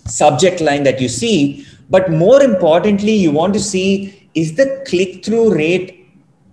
[0.07, 1.66] subject line that you see.
[1.90, 5.94] But more importantly you want to see is the click through rate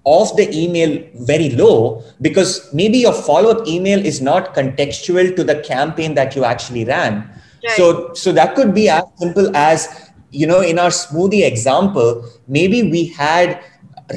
[0.05, 2.03] of the email very low?
[2.21, 6.85] Because maybe your follow up email is not contextual to the campaign that you actually
[6.85, 7.29] ran.
[7.65, 7.77] Right.
[7.77, 12.83] so so that could be as simple as you know in our smoothie example maybe
[12.91, 13.63] we had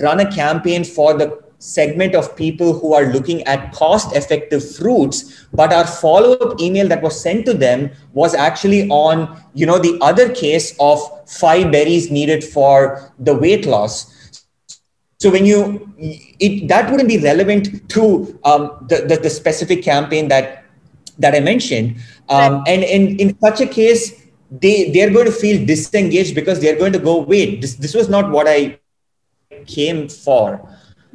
[0.03, 5.47] run a campaign for the segment of people who are looking at cost effective fruits
[5.53, 9.79] but our follow up email that was sent to them was actually on you know
[9.79, 14.14] the other case of five berries needed for the weight loss.
[15.18, 20.29] So when you it that wouldn't be relevant to um, the, the, the specific campaign
[20.29, 20.64] that
[21.18, 21.97] that i mentioned.
[22.29, 26.79] Um, and in in such a case they they're going to feel disengaged because they're
[26.79, 28.79] going to go wait this, this was not what i
[29.66, 30.66] came for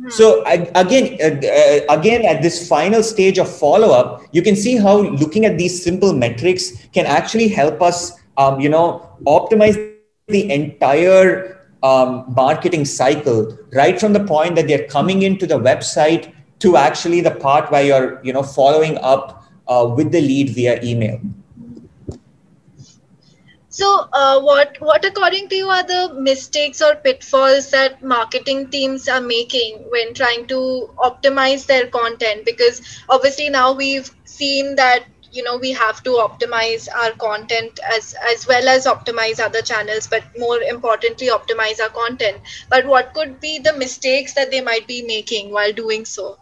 [0.09, 5.45] so again, uh, again, at this final stage of follow-up, you can see how looking
[5.45, 9.75] at these simple metrics can actually help us, um, you know, optimize
[10.27, 16.33] the entire um, marketing cycle, right from the point that they're coming into the website
[16.59, 20.81] to actually the part where you're, you know, following up uh, with the lead via
[20.83, 21.19] email.
[23.73, 29.09] So, uh, what what according to you are the mistakes or pitfalls that marketing teams
[29.09, 32.45] are making when trying to optimize their content?
[32.45, 38.15] Because obviously now we've seen that you know we have to optimize our content as
[38.31, 42.39] as well as optimize other channels, but more importantly, optimize our content.
[42.69, 46.37] But what could be the mistakes that they might be making while doing so?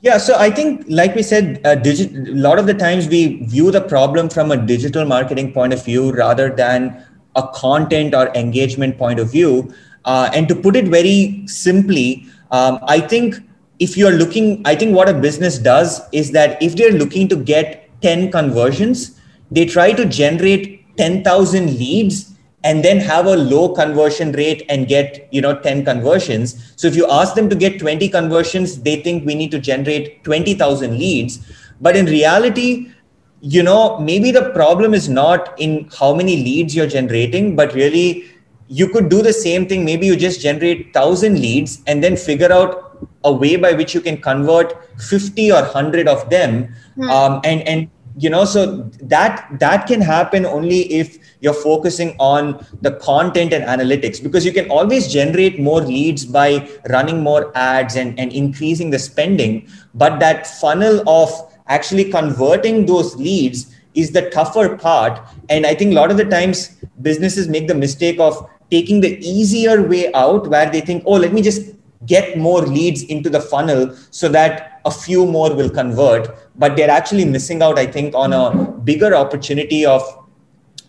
[0.00, 3.72] Yeah, so I think, like we said, uh, a lot of the times we view
[3.72, 8.96] the problem from a digital marketing point of view rather than a content or engagement
[8.96, 9.74] point of view.
[10.04, 13.36] Uh, and to put it very simply, um, I think
[13.80, 17.36] if you're looking, I think what a business does is that if they're looking to
[17.36, 24.32] get 10 conversions, they try to generate 10,000 leads and then have a low conversion
[24.32, 26.72] rate and get you know 10 conversions.
[26.76, 30.24] So if you ask them to get 20 conversions they think we need to generate
[30.24, 31.38] 20000 leads.
[31.80, 32.92] But in reality
[33.40, 38.24] you know maybe the problem is not in how many leads you're generating but really
[38.66, 39.84] you could do the same thing.
[39.84, 44.00] Maybe you just generate 1000 leads and then figure out a way by which you
[44.00, 46.74] can convert 50 or 100 of them.
[46.98, 47.10] Mm.
[47.10, 52.64] um, and and you know so that that can happen only if you're focusing on
[52.82, 57.96] the content and analytics because you can always generate more leads by running more ads
[57.96, 59.68] and, and increasing the spending.
[59.94, 61.30] But that funnel of
[61.68, 65.20] actually converting those leads is the tougher part.
[65.48, 69.18] And i think a lot of the times businesses make the mistake of taking the
[69.26, 71.74] easier way out where they think oh let me just
[72.06, 76.28] get more leads into the funnel so that a few more will convert.
[76.56, 80.02] But they're actually missing out i think on a bigger opportunity of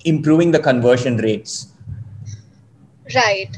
[0.06, 1.68] improving the conversion rates.
[3.16, 3.50] Right.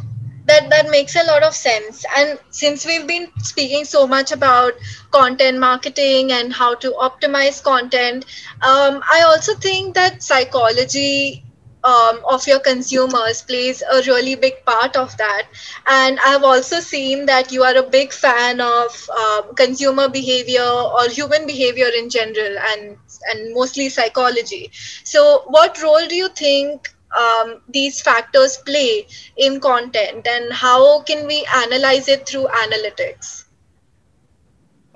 [0.47, 2.03] That that makes a lot of sense.
[2.17, 4.73] And since we've been speaking so much about
[5.11, 8.25] content marketing and how to optimize content
[8.61, 11.43] um, i also think that psychology
[11.83, 15.47] um, of your consumers plays a really big part of that.
[15.87, 21.09] And I've also seen that you are a big fan of um, consumer behavior or
[21.09, 22.97] human behavior in general, and
[23.29, 24.71] and mostly psychology.
[25.03, 26.93] So, what role do you think?
[27.11, 29.05] Um, these factors play
[29.35, 33.43] in content and how can we analyze it through analytics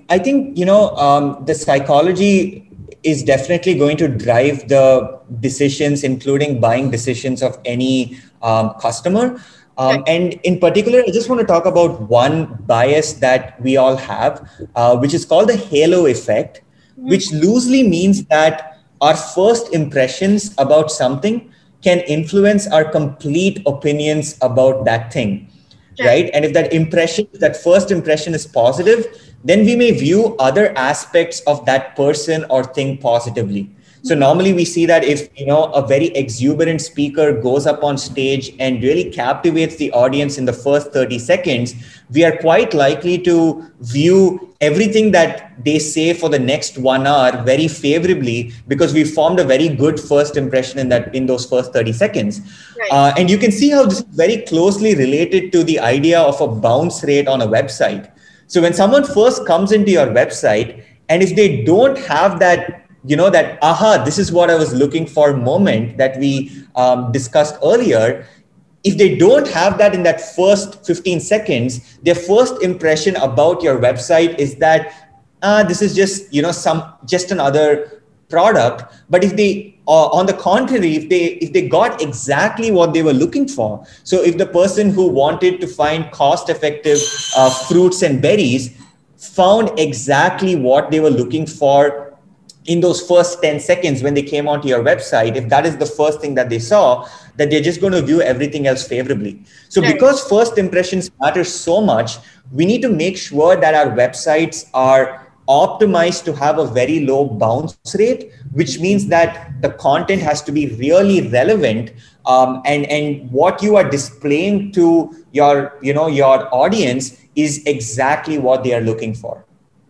[0.07, 2.65] i think you know um, the psychology
[3.05, 9.39] is definitely going to drive the decisions, including buying decisions of any um, customer.
[9.77, 13.95] Um, and in particular, I just want to talk about one bias that we all
[13.95, 16.61] have, uh, which is called the halo effect.
[16.95, 24.85] Which loosely means that our first impressions about something can influence our complete opinions about
[24.85, 25.47] that thing.
[25.99, 26.29] Right.
[26.33, 29.05] And if that impression, that first impression is positive,
[29.43, 33.69] then we may view other aspects of that person or thing positively
[34.05, 37.97] so normally we see that if you know a very exuberant speaker goes up on
[37.97, 41.75] stage and really captivates the audience in the first 30 seconds
[42.11, 47.43] we are quite likely to view everything that they say for the next 1 hour
[47.43, 51.73] very favorably because we formed a very good first impression in that in those first
[51.73, 52.41] 30 seconds
[52.79, 52.91] right.
[52.91, 56.39] uh, and you can see how this is very closely related to the idea of
[56.41, 58.11] a bounce rate on a website
[58.47, 63.15] so when someone first comes into your website, and if they don't have that, you
[63.15, 67.55] know, that aha, this is what I was looking for moment that we um, discussed
[67.63, 68.27] earlier,
[68.83, 73.79] if they don't have that in that first 15 seconds, their first impression about your
[73.79, 74.93] website is that
[75.41, 78.83] ah, this is just you know some just another product.
[79.09, 83.03] But if they uh, on the contrary if they if they got exactly what they
[83.03, 86.97] were looking for so if the person who wanted to find cost effective
[87.37, 88.75] uh, fruits and berries
[89.15, 92.04] found exactly what they were looking for
[92.65, 95.85] in those first 10 seconds when they came onto your website if that is the
[95.85, 99.81] first thing that they saw that they're just going to view everything else favorably so
[99.81, 99.93] right.
[99.93, 102.17] because first impressions matter so much
[102.51, 107.25] we need to make sure that our websites are optimized to have a very low
[107.25, 111.91] bounce rate, which means that the content has to be really relevant
[112.25, 118.37] um, and and what you are displaying to your you know your audience is exactly
[118.37, 119.45] what they are looking for.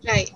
[0.06, 0.32] Right.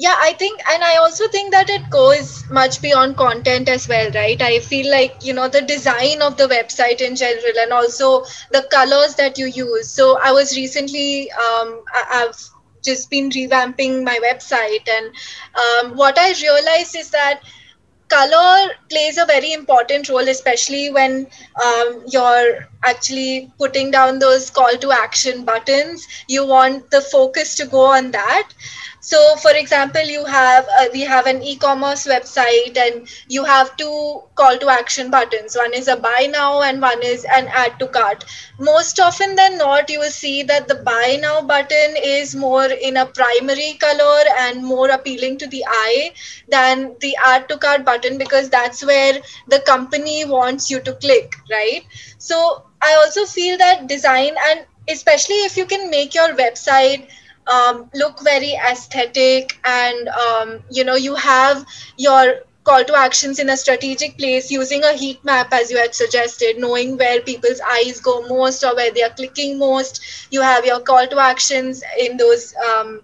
[0.00, 4.10] Yeah, I think, and I also think that it goes much beyond content as well,
[4.12, 4.40] right?
[4.40, 8.66] I feel like, you know, the design of the website in general and also the
[8.70, 9.90] colors that you use.
[9.90, 12.36] So I was recently, um, I've
[12.82, 15.14] just been revamping my website and
[15.62, 17.42] um, what i realized is that
[18.08, 21.26] color plays a very important role especially when
[21.64, 27.66] um, you're actually putting down those call to action buttons you want the focus to
[27.66, 28.48] go on that
[29.00, 34.22] so for example you have uh, we have an e-commerce website and you have two
[34.34, 35.56] call to action buttons.
[35.56, 38.24] One is a buy now and one is an add to cart.
[38.58, 42.96] Most often than not you will see that the buy now button is more in
[42.98, 46.12] a primary color and more appealing to the eye
[46.48, 51.34] than the add to cart button because that's where the company wants you to click
[51.50, 51.84] right?
[52.18, 57.08] So i also feel that design and especially if you can make your website
[57.46, 61.64] um, look very aesthetic and um, you know you have
[61.96, 65.94] your call to actions in a strategic place using a heat map as you had
[65.94, 70.28] suggested knowing where people's eyes go most or where they are clicking most.
[70.30, 73.00] You have your call to actions in those um,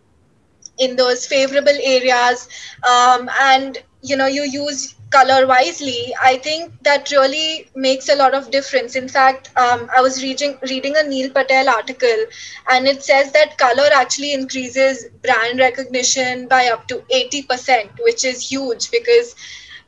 [0.78, 2.48] in those favorable areas.
[2.88, 8.34] Um, and you know you use color wisely i think that really makes a lot
[8.34, 8.96] of difference.
[8.96, 12.24] In fact um, i was reading reading a neil patel article
[12.70, 18.48] and it says that color actually increases brand recognition by up to 80% which is
[18.50, 19.34] huge because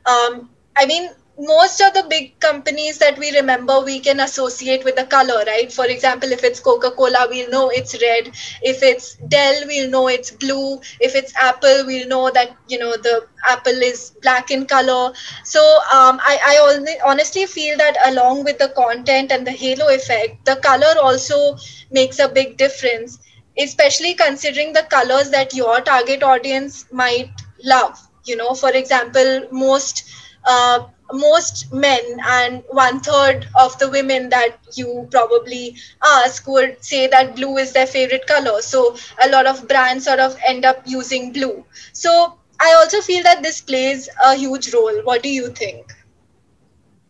[0.05, 1.09] um, i mean
[1.39, 5.71] most of the big companies that we remember we can associate with the color right?
[5.71, 8.27] For example if it's coca-cola we'll know it's red.
[8.61, 10.79] If it's dell we'll know it's blue.
[10.99, 15.13] If it's apple we'll know that you know the apple is black in color.
[15.45, 15.61] So
[15.93, 20.57] um, I, I honestly feel that along with the content and the halo effect the
[20.57, 21.55] color also
[21.91, 23.17] makes a big difference
[23.57, 27.29] especially considering the colors that your target audience might
[27.63, 27.97] love.
[28.25, 30.03] You know for example most
[30.45, 37.07] uh, most men and one third of the women that you probably ask would say
[37.07, 38.61] that blue is their favorite color.
[38.61, 41.65] So a lot of brands sort of end up using blue.
[41.93, 45.01] So I also feel that this plays a huge role.
[45.03, 45.93] What do you think?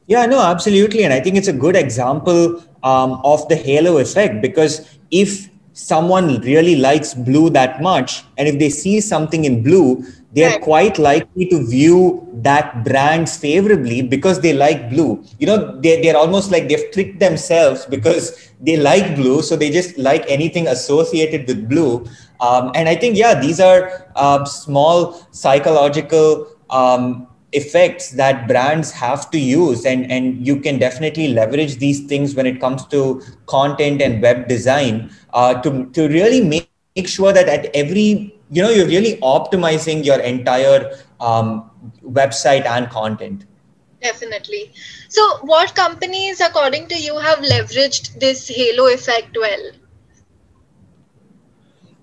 [0.08, 1.04] Yeah, no, absolutely.
[1.04, 5.49] And I think it's a good example um, of the halo effect because if
[5.80, 10.04] someone really likes blue that much and if they see something in blue,
[10.34, 10.62] they're right.
[10.62, 16.18] quite likely to view that brand favorably because they like blue you know they, they're
[16.18, 21.48] almost like they've tricked themselves because they like blue so they just like anything associated
[21.48, 22.06] with blue
[22.42, 29.30] um, and i think yeah these are uh, small psychological um, effects that brands have
[29.32, 34.02] to use and and you can definitely leverage these things when it comes to content
[34.02, 38.70] and web design uh, to to really make, make sure that at every you know
[38.70, 41.70] you're really optimizing your entire um,
[42.04, 43.46] website and content.
[44.02, 44.72] Definitely.
[45.10, 49.72] So what companies according to you have leveraged this halo effect well?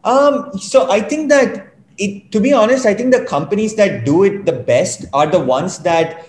[0.04, 4.24] Um, so i think that it, to be honest i think the companies that do
[4.24, 6.28] it the best are the ones that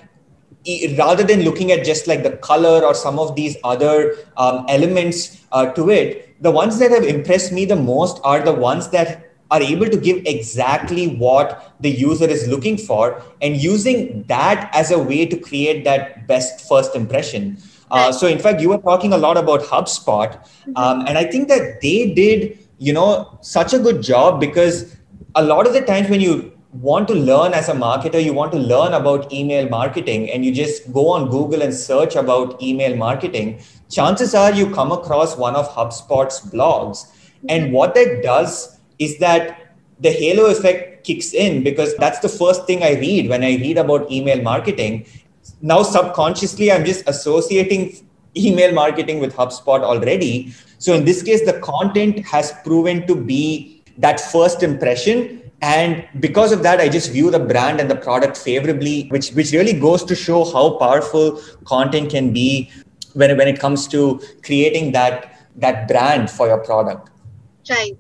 [0.98, 5.46] rather than looking at just like the color or some of these other um, elements
[5.52, 9.28] uh, to it the ones that have impressed me the most are the ones that
[9.50, 14.92] are able to give exactly what the user is looking for and using that as
[14.92, 17.58] a way to create that best first impression.
[17.90, 20.76] Uh, so, in fact, you were talking a lot about HubSpot, mm-hmm.
[20.76, 24.97] um, and I think that they did, you know, such a good job because
[25.38, 28.52] a lot of the times when you want to learn as a marketer, you want
[28.52, 32.96] to learn about email marketing, and you just go on Google and search about email
[32.96, 33.60] marketing.
[33.90, 37.06] Chances are you come across one of HubSpot's blogs,
[37.50, 37.74] and mm-hmm.
[37.74, 42.84] what that does is that the halo effect kicks in because that's the first thing
[42.84, 45.06] I read when I read about email marketing.
[45.62, 47.96] Now, subconsciously, I'm just associating
[48.36, 50.54] email marketing with HubSpot already.
[50.80, 55.42] So, in this case, the content has proven to be that first impression.
[55.62, 59.52] And because of that, I just view the brand and the product favorably, which, which
[59.52, 62.72] really goes to show how powerful content can be
[63.14, 67.10] when, when it comes to creating that, that brand for your product.
[67.70, 67.98] Right.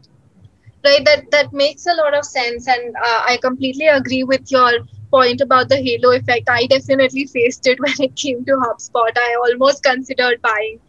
[0.86, 2.68] Right that that makes a lot of sense.
[2.68, 4.72] And uh, i completely agree with your
[5.10, 6.50] point about the halo effect.
[6.50, 9.18] I definitely faced it when it came to hubspot.
[9.18, 10.80] I almost considered buying.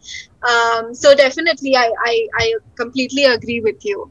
[0.49, 4.09] Um, so definitely I, I, I completely agree with you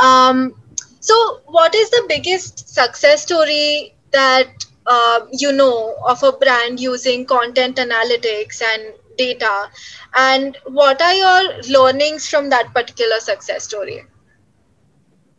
[0.00, 0.54] um,
[1.00, 4.48] so what is the biggest success story that
[4.86, 9.70] uh, you know of a brand using content analytics and data?
[10.14, 14.04] And what are your learnings from that particular success story?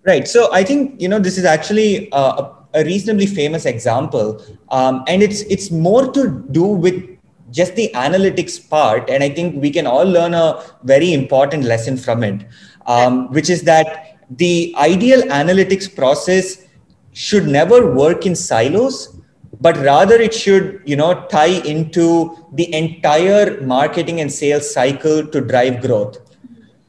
[0.06, 0.28] Right.
[0.28, 5.22] So I think you know this is actually uh, a, reasonably famous example, um, and
[5.22, 7.04] it's it's more to do with
[7.52, 11.98] just the analytics part, and I think we can all learn a very important lesson
[11.98, 12.46] from it,
[12.86, 16.66] um, which is that the ideal analytics process
[17.14, 19.20] should never work in silos
[19.62, 25.42] but rather it should you know tie into the entire marketing and sales cycle to
[25.42, 26.20] drive growth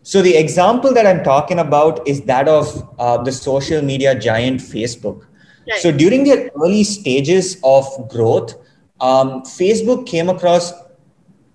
[0.02, 4.60] so the example that I'm talking about is that of uh, the social media giant
[4.60, 5.26] Facebook.
[5.68, 5.78] Right.
[5.80, 8.54] So during their early stages of growth,
[9.00, 10.72] um, Facebook came across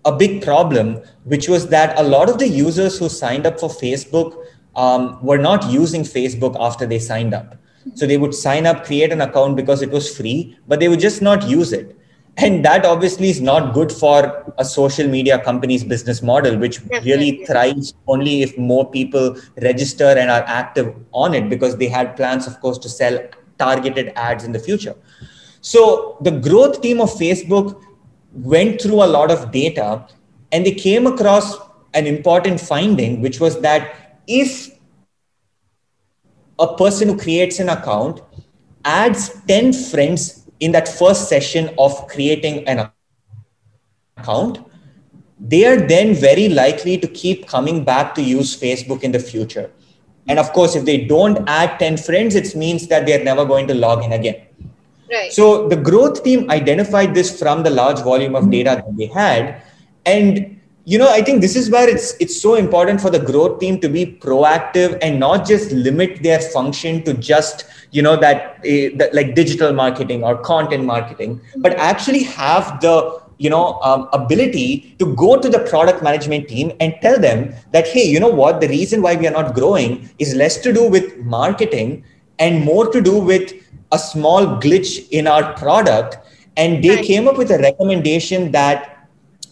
[0.06, 3.70] a big problem, which was that a lot of the users who signed up for
[3.70, 4.46] Facebook
[4.76, 7.56] um, were not using Facebook after they signed up.
[7.94, 11.00] So they would sign up, create an account because it was free, but they would
[11.00, 11.96] just not use it
[12.38, 17.12] and that obviously is not good for a social media company's business model which Definitely.
[17.12, 22.16] really thrives only if more people register and are active on it because they had
[22.16, 23.20] plans of course to sell
[23.58, 24.96] targeted ads in the future
[25.62, 27.82] so the growth team of facebook
[28.34, 30.06] went through a lot of data
[30.52, 31.58] and they came across
[31.94, 34.72] an important finding which was that if
[36.60, 38.22] a person who creates an account
[38.84, 42.90] adds 10 friends in that first session of creating an
[44.18, 44.60] account,
[45.40, 49.70] they are then very likely to keep coming back to use Facebook in the future.
[50.28, 53.68] And of course, if they don't add 10 friends, it means that they're never going
[53.68, 54.42] to log in again.
[55.12, 55.32] Right.
[55.32, 59.62] So the growth team identified this from the large volume of data that they had.
[60.06, 60.55] And
[60.88, 63.80] you know, I think this is where it's it's so important for the growth team
[63.82, 68.96] to be proactive and not just limit their function to just you know that, uh,
[68.98, 74.96] that like digital marketing or content marketing, but actually have the you know um, ability
[75.00, 78.62] to go to the product management team and tell them that hey you know what
[78.62, 82.04] the reason why we are not growing is less to do with marketing
[82.40, 83.54] and more to do with
[83.92, 86.18] a small glitch in our product
[86.56, 87.06] and they right.
[87.06, 88.95] came up with a recommendation that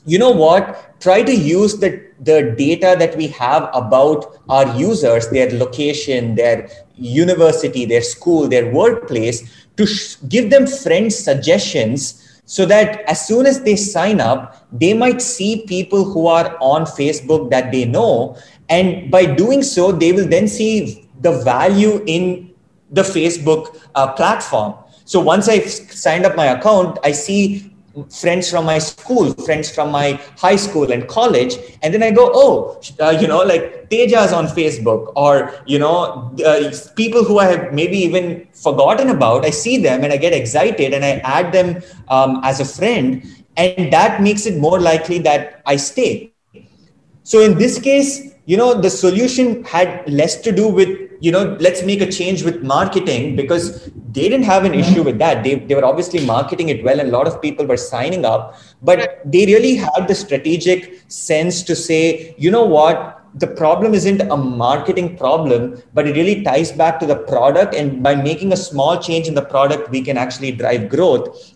[0.05, 5.29] you know what try to use the the data that we have about our users
[5.29, 9.43] their location their university their school their workplace
[9.77, 14.93] to sh- give them friend suggestions so that as soon as they sign up, they
[14.93, 18.37] might see people who are on Facebook that they know.
[18.69, 22.53] And by doing so, they will then see the value in
[22.91, 24.75] the Facebook uh, platform.
[25.05, 27.72] So once I've signed up my account, I see
[28.09, 32.31] friends from my school, friends from my high school and college, and then I go,
[32.33, 37.45] oh, uh, you know, like Teja's on Facebook, or you know, uh, people who I
[37.45, 39.45] have maybe even forgotten about.
[39.45, 43.23] I see them and I get excited, and I add them um, as a friend,
[43.57, 46.33] and that makes it more likely that I stay.
[47.23, 51.55] So in this case, you know, the solution had less to do with you know,
[51.61, 55.41] let's make a change with marketing because they didn't have an issue with that.
[55.41, 58.57] They, they were obviously marketing it well and a lot of people were signing up,
[58.81, 64.19] but they really had the strategic sense to say, you know what, the problem isn't
[64.19, 67.73] a marketing problem, but it really ties back to the product.
[67.73, 71.55] And by making a small change in the product, we can actually drive growth.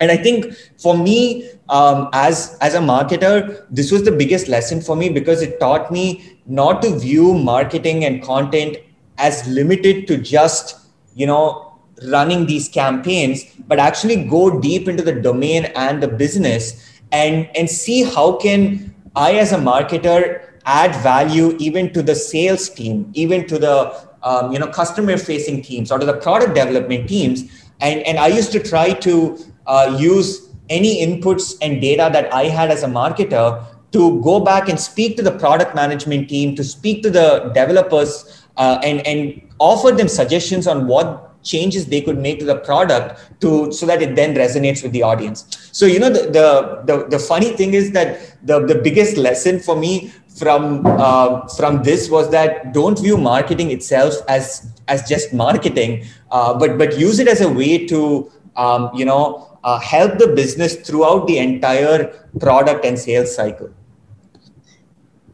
[0.00, 4.80] And I think for me, um, as as a marketer, this was the biggest lesson
[4.80, 8.76] for me because it taught me not to view marketing and content
[9.18, 10.76] as limited to just
[11.14, 11.74] you know
[12.10, 17.68] running these campaigns but actually go deep into the domain and the business and and
[17.68, 23.46] see how can i as a marketer add value even to the sales team even
[23.46, 27.42] to the um, you know customer facing teams or to the product development teams.
[27.80, 32.44] And and i used to try to uh, use any inputs and data that i
[32.44, 36.64] had as a marketer to go back and speak to the product management team to
[36.64, 42.18] speak to the developers uh, and and offer them suggestions on what changes they could
[42.18, 45.70] make to the product to so that it then resonates with the audience.
[45.72, 46.46] So you know the the
[46.84, 51.82] the, the funny thing is that the the biggest lesson for me from uh, from
[51.82, 57.18] this was that don't view marketing itself as as just marketing uh, but but use
[57.18, 62.06] it as a way to um, you know uh, help the business throughout the entire
[62.40, 63.70] product and sales cycle.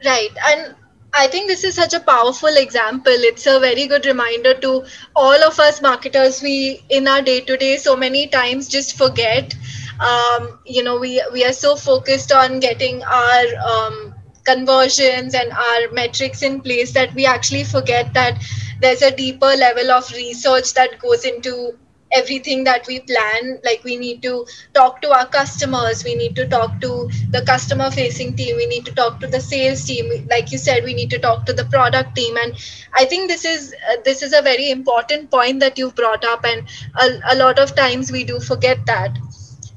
[0.04, 0.30] Right.
[0.46, 0.74] And
[1.16, 3.12] I think this is such a powerful example.
[3.14, 4.84] It's a very good reminder to
[5.16, 6.42] all of us marketers.
[6.42, 9.54] We, in our day to day, so many times just forget.
[10.00, 15.90] Um, you know, we we are so focused on getting our um, conversions and our
[15.92, 18.42] metrics in place that we actually forget that
[18.80, 21.78] there's a deeper level of research that goes into
[22.14, 26.46] everything that we plan like we need to talk to our customers we need to
[26.48, 30.52] talk to the customer facing team we need to talk to the sales team like
[30.52, 32.36] you said we need to talk to the product team.
[32.36, 32.54] And
[32.94, 36.44] i think this is uh, this is a very important point that you've brought up
[36.44, 36.68] and
[37.00, 39.16] a, a lot of times we do forget that.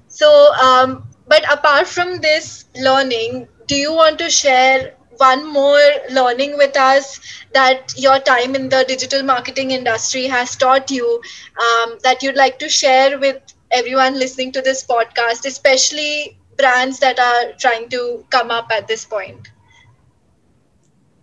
[0.08, 6.58] So um, but apart from this learning do you want to share one more learning
[6.58, 7.20] with us
[7.54, 11.22] that your time in the digital marketing industry has taught you
[11.60, 13.42] um, that you'd like to share with
[13.72, 19.06] everyone listening to this podcast, especially brands that are trying to come up at this
[19.06, 19.52] point?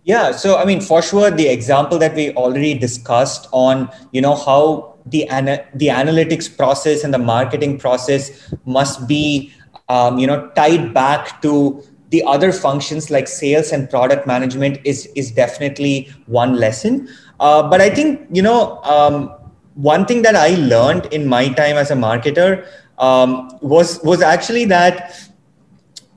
[0.03, 4.35] Yeah, so I mean, for sure, the example that we already discussed on, you know,
[4.35, 9.51] how the ana- the analytics process and the marketing process must be,
[9.89, 15.07] um, you know, tied back to the other functions like sales and product management is
[15.15, 17.07] is definitely one lesson.
[17.39, 19.29] Uh, but i think you know um,
[19.75, 22.65] one thing that i learned in my time as a marketer
[22.97, 25.13] um, was was actually that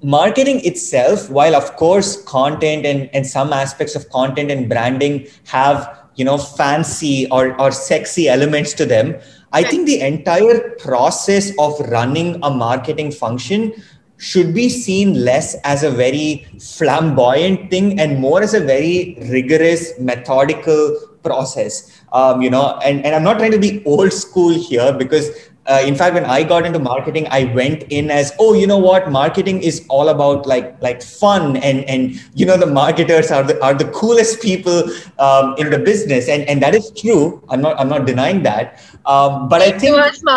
[0.02, 6.08] marketing itself while of course content and, and some aspects of content and branding have
[6.14, 9.16] you know fancy or, or sexy elements to them
[9.52, 13.72] i think the entire process of running a marketing function
[14.18, 19.98] should be seen less as a very flamboyant thing and more as a very rigorous
[19.98, 22.02] methodical process.
[22.12, 25.28] Um, you know and, and i'm not trying to be old school here because
[25.66, 28.78] uh, in fact when i got into marketing i went in as oh you know
[28.78, 29.10] what?
[29.10, 33.62] Marketing is all about like like fun and and you know the marketers are the
[33.62, 34.84] are the coolest people
[35.18, 36.28] um, in the business.
[36.28, 37.42] And and that is true.
[37.50, 38.80] I'm not i'm not denying that.
[39.04, 39.96] Um, but i think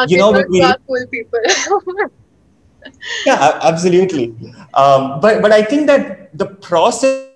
[0.10, 1.40] you know we are cool people
[3.26, 4.34] yeah absolutely
[4.74, 7.32] um, but but i think that the process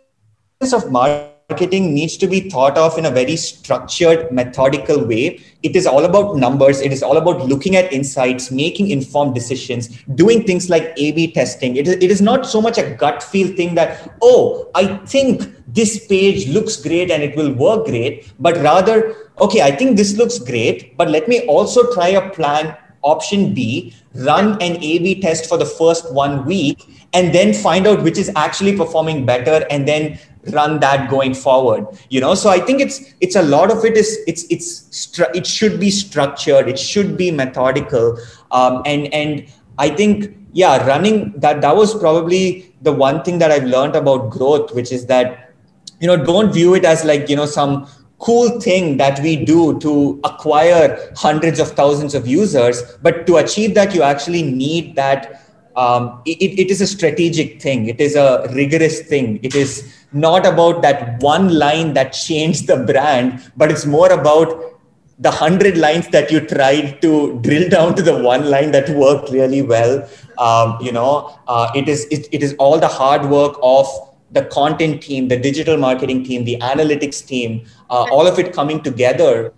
[0.73, 5.39] of marketing needs to be thought of in a very structured, methodical way.
[5.61, 6.81] It is all about numbers.
[6.81, 11.31] It is all about looking at insights, making informed decisions, doing things like A B
[11.31, 11.75] testing.
[11.75, 15.43] It is, it is not so much a gut feel thing that, oh, I think
[15.67, 20.17] this page looks great and it will work great, but rather, okay, I think this
[20.17, 22.75] looks great, but let me also try a plan
[23.05, 27.87] option B, run an A B test for the first one week, and then find
[27.87, 30.19] out which is actually performing better, and then
[30.51, 32.35] run that going forward you know?
[32.35, 35.89] So i think it's it's a lot of it is it's it's it should be
[35.89, 38.17] structured it should be methodical
[38.51, 39.47] um, and and
[39.77, 44.29] i think yeah running that that was probably the one thing that i've learned about
[44.29, 45.53] growth which is that
[45.99, 47.87] you know don't view it as like you know some
[48.25, 53.75] cool thing that we do to acquire hundreds of thousands of users but to achieve
[53.75, 55.41] that you actually need that
[55.75, 57.87] um, it, it is a strategic thing.
[57.87, 59.41] It is a rigorous thing.
[59.43, 64.71] It is not about that one line that changed the brand but it's more about
[65.19, 69.29] the hundred lines that you tried to drill down to the one line that worked
[69.31, 70.07] really well.
[70.37, 73.87] Um, you know uh, it is it, it is all the hard work of
[74.31, 78.81] the content team the digital marketing team the analytics team uh, all of it coming
[78.81, 79.53] together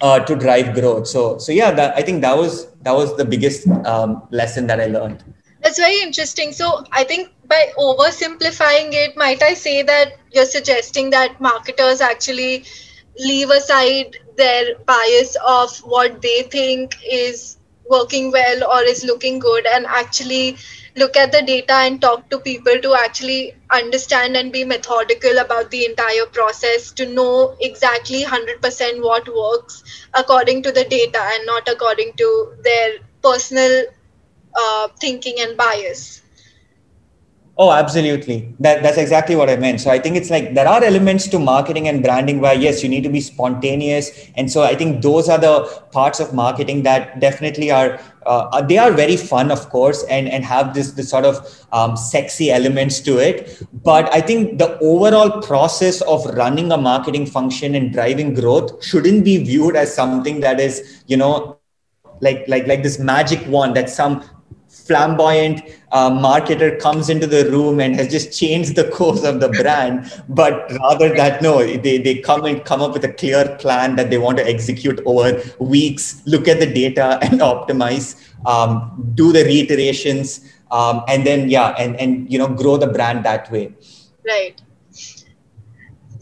[0.00, 3.24] uh, to drive growth so so yeah that, i think that was that was the
[3.24, 5.22] biggest um, lesson that i learned
[5.62, 6.52] that's very interesting.
[6.52, 12.64] So I think by oversimplifying it, might I say that you're suggesting that marketers actually
[13.18, 17.58] leave aside their bias of what they think is
[17.90, 20.56] working well or is looking good and actually
[20.96, 25.70] look at the data and talk to people to actually understand and be methodical about
[25.70, 29.82] the entire process to know exactly 100% what works
[30.14, 33.84] according to the data and not according to their personal
[34.54, 36.19] uh, thinking and bias.
[37.62, 38.54] Oh, absolutely.
[38.58, 39.82] That, that's exactly what I meant.
[39.82, 42.88] So I think it's like there are elements to marketing and branding where, yes, you
[42.88, 44.30] need to be spontaneous.
[44.34, 48.78] And so I think those are the parts of marketing that definitely are, uh, they
[48.78, 52.98] are very fun, of course, and, and have this, this sort of um, sexy elements
[53.00, 53.62] to it.
[53.84, 59.22] But I think the overall process of running a marketing function and driving growth shouldn't
[59.22, 61.58] be viewed as something that is, you know,
[62.22, 64.22] like like like this magic wand that some
[64.90, 65.62] flamboyant
[65.92, 70.10] uh, marketer comes into the room and has just changed the course of the brand.
[70.28, 74.10] But rather that no they, they come and come up with a clear plan that
[74.10, 75.28] they want to execute over
[75.60, 78.08] weeks look at the data and optimize
[78.46, 83.24] um, do the reiterations um, and then yeah and and you know grow the brand
[83.24, 83.72] that way.
[84.26, 84.60] Right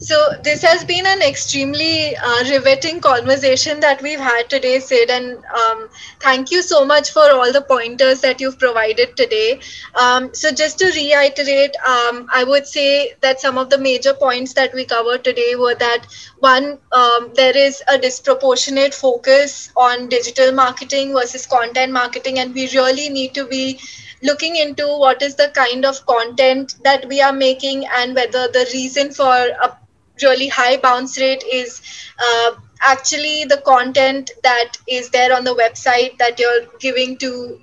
[0.09, 5.37] so this has been an extremely uh, riveting conversation that we've had today, Sid, and
[5.61, 5.87] um,
[6.19, 9.59] thank you so much for all the pointers that you've provided today.
[9.93, 14.53] Um, so just to reiterate, um, I would say that some of the major points
[14.53, 16.07] that we covered today were that
[16.39, 22.67] one, um, there is a disproportionate focus on digital marketing versus content marketing, and we
[22.71, 23.79] really need to be
[24.23, 28.67] looking into what is the kind of content that we are making and whether the
[28.73, 29.77] reason for a
[30.23, 31.81] really high bounce rate is
[32.19, 32.51] uh,
[32.81, 37.59] actually the content that is there on the website that you're giving to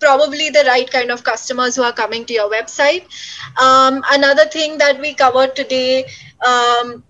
[0.00, 3.04] probably the right kind of customers who are coming to your website.
[3.60, 6.06] Um, another thing that we covered today
[6.46, 7.02] um,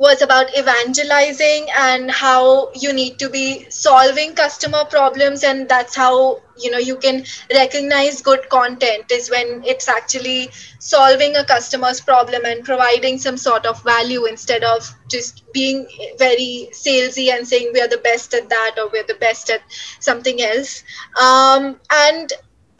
[0.00, 6.40] was about evangelizing and how you need to be solving customer problems and that's how
[6.58, 7.22] you know you can
[7.52, 10.48] recognize good content is when it's actually
[10.78, 15.86] solving a customer's problem and providing some sort of value instead of just being
[16.18, 19.60] very salesy and saying we are the best at that or we're the best at
[19.98, 20.82] something else.
[21.20, 22.32] Um, and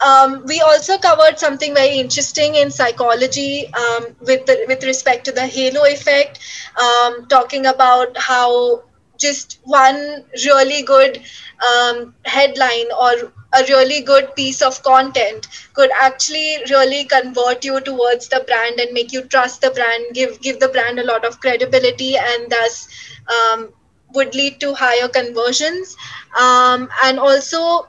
[0.05, 5.31] um, we also covered something very interesting in psychology um, with the, with respect to
[5.31, 6.39] the halo effect,
[6.79, 8.83] um, talking about how
[9.17, 11.21] just one really good
[11.61, 18.29] um, headline or a really good piece of content could actually really convert you towards
[18.29, 21.39] the brand and make you trust the brand, give give the brand a lot of
[21.39, 22.87] credibility, and thus
[23.29, 23.69] um,
[24.13, 25.95] would lead to higher conversions.
[26.39, 27.87] Um, and also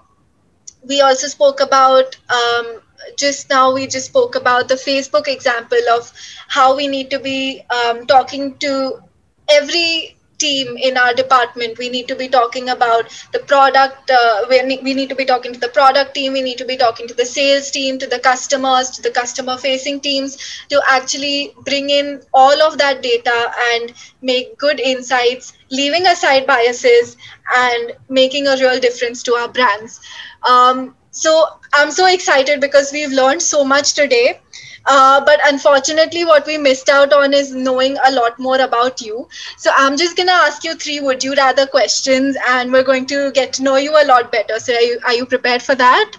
[0.87, 2.81] we also spoke about um,
[3.17, 6.13] just now we just spoke about the facebook example of
[6.49, 9.01] how we need to be um, talking to
[9.49, 14.63] every team in our department we need to be talking about the product uh, we,
[14.63, 17.09] need, we need to be talking to the product team we need to be talking
[17.09, 20.39] to the sales team to the customers to the customer facing teams
[20.69, 27.17] to actually bring in all of that data and make good insights leaving aside biases
[27.57, 30.01] and making a real difference to our brands.
[30.49, 34.41] Um, so i'm so excited because we've learned so much today
[34.87, 39.29] uh, but unfortunately, what we missed out on is knowing a lot more about you.
[39.57, 43.07] So I'm just going to ask you three would you rather questions and we're going
[43.07, 44.59] to get to know you a lot better.
[44.59, 46.13] So are you, are you prepared for that?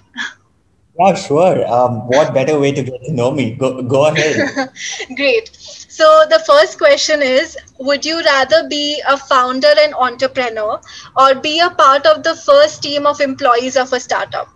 [0.99, 1.67] Yeah, sure.
[1.67, 3.55] Um, what better way to get to know me?
[3.55, 4.69] Go, go ahead.
[5.15, 5.49] Great.
[5.55, 10.79] So the first question is Would you rather be a founder and entrepreneur
[11.17, 14.49] or be a part of the first team of employees of a startup?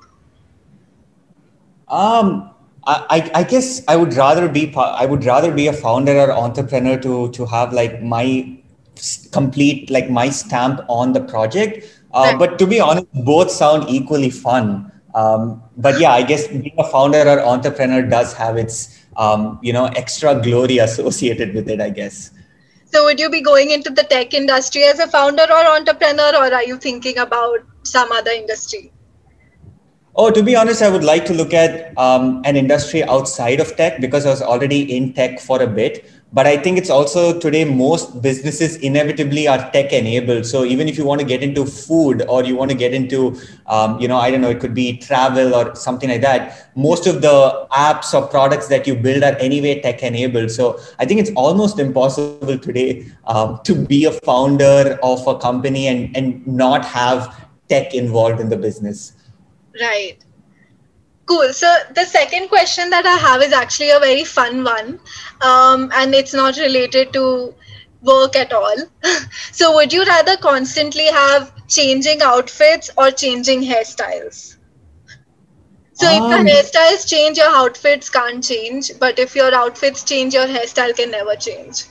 [1.88, 2.52] Um,
[2.88, 6.98] I, I guess I would rather be I would rather be a founder or entrepreneur
[7.00, 8.58] to to have like my
[9.32, 11.86] complete like my stamp on the project.
[12.14, 14.92] Uh, but to be honest, both sound equally fun.
[15.14, 19.74] Um, but yeah, I guess being a founder or entrepreneur does have its um, you
[19.74, 21.82] know extra glory associated with it.
[21.82, 22.32] I guess.
[22.86, 26.54] So, would you be going into the tech industry as a founder or entrepreneur, or
[26.54, 28.92] are you thinking about some other industry?
[30.20, 33.76] Oh, to be honest, I would like to look at um, an industry outside of
[33.78, 36.10] tech because I was already in tech for a bit.
[36.34, 40.48] But I think it's also today most businesses inevitably are tech enabled.
[40.48, 43.40] So even if you want to get into food or you want to get into,
[43.68, 46.72] um, you know, I don't know, it could be travel or something like that.
[46.76, 50.50] Most of the apps or products that you build are anyway tech enabled.
[50.50, 55.88] So I think it's almost impossible today um, to be a founder of a company
[55.88, 59.14] and, and not have tech involved in the business.
[59.80, 60.18] Right.
[61.26, 61.52] Cool.
[61.52, 65.00] So the second question that I have is actually a very fun one,
[65.42, 67.54] um, and it's not related to
[68.02, 68.76] work at all.
[69.52, 74.56] so would you rather constantly have changing outfits or changing hairstyles?
[75.94, 78.92] So um, if the hairstyles change, your outfits can't change.
[79.00, 81.86] But if your outfits change, your hairstyle can never change.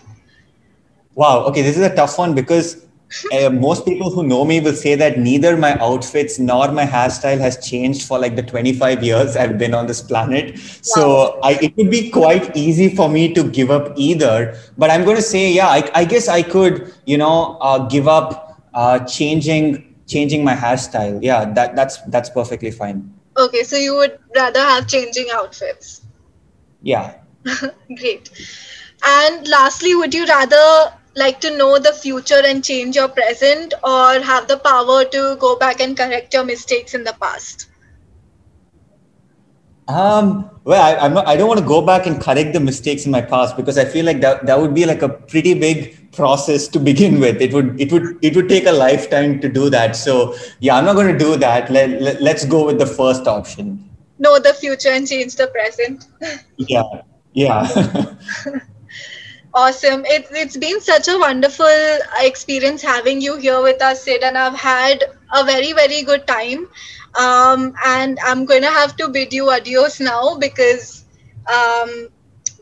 [1.14, 1.44] Wow.
[1.46, 2.85] Okay, this is a tough one because
[3.32, 7.38] uh, most people who know me will say that neither my outfits nor my hairstyle
[7.38, 10.54] has changed for like the 25 years I've been on this planet.
[10.54, 10.60] Wow.
[10.82, 14.58] So I, it would be quite easy for me to give up either.
[14.76, 18.08] But I'm going to say, yeah, I, I guess I could, you know, uh, give
[18.08, 21.18] up uh, changing changing my hairstyle.
[21.22, 23.12] Yeah, that that's that's perfectly fine.
[23.36, 26.02] Okay, so you would rather have changing outfits.
[26.82, 27.14] Yeah.
[27.96, 28.30] Great.
[29.04, 34.20] And lastly, would you rather like to know the future and change your present or
[34.20, 37.68] have the power to go back and correct your mistakes in the past
[39.88, 43.06] um, well, I, I'm not, I don't want to go back and correct the mistakes
[43.06, 46.12] in my past because I feel like that, that would be like a pretty big
[46.12, 47.40] process to begin with.
[47.40, 49.94] It would, it would, it would take a lifetime to do that.
[49.94, 51.70] So yeah, I'm not going to do that.
[51.70, 53.88] Let, let, let's go with the first option.
[54.18, 56.08] Know the future and change the present.
[56.56, 56.82] yeah.
[57.32, 58.16] Yeah.
[59.56, 60.04] Awesome.
[60.04, 64.54] It, it's been such a wonderful experience having you here with us, Sid, and I've
[64.54, 65.02] had
[65.34, 66.68] a very, very good time.
[67.18, 71.06] Um, and I'm going to have to bid you adios now because,
[71.50, 72.08] um,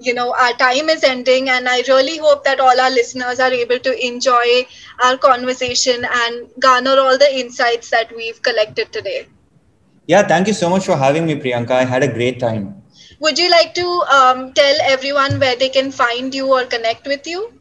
[0.00, 1.50] you know, our time is ending.
[1.50, 4.64] And I really hope that all our listeners are able to enjoy
[5.02, 9.26] our conversation and garner all the insights that we've collected today.
[10.06, 11.72] Yeah, thank you so much for having me, Priyanka.
[11.72, 12.83] I had a great time.
[13.24, 17.26] Would you like to um, tell everyone where they can find you or connect with
[17.26, 17.54] you?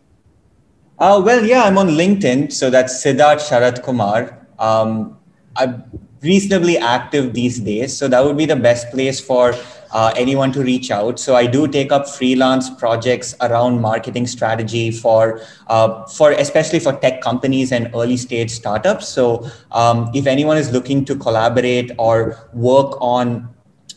[1.00, 2.52] Uh, well, yeah, I'm on LinkedIn.
[2.52, 4.46] So that's Siddharth Sharat Kumar.
[4.60, 5.18] Um,
[5.56, 5.86] I'm
[6.22, 7.96] reasonably active these days.
[7.96, 9.56] So that would be the best place for
[9.92, 11.18] uh, anyone to reach out.
[11.18, 16.92] So I do take up freelance projects around marketing strategy for uh, for especially for
[16.92, 19.08] tech companies and early stage startups.
[19.08, 23.48] So um, if anyone is looking to collaborate or work on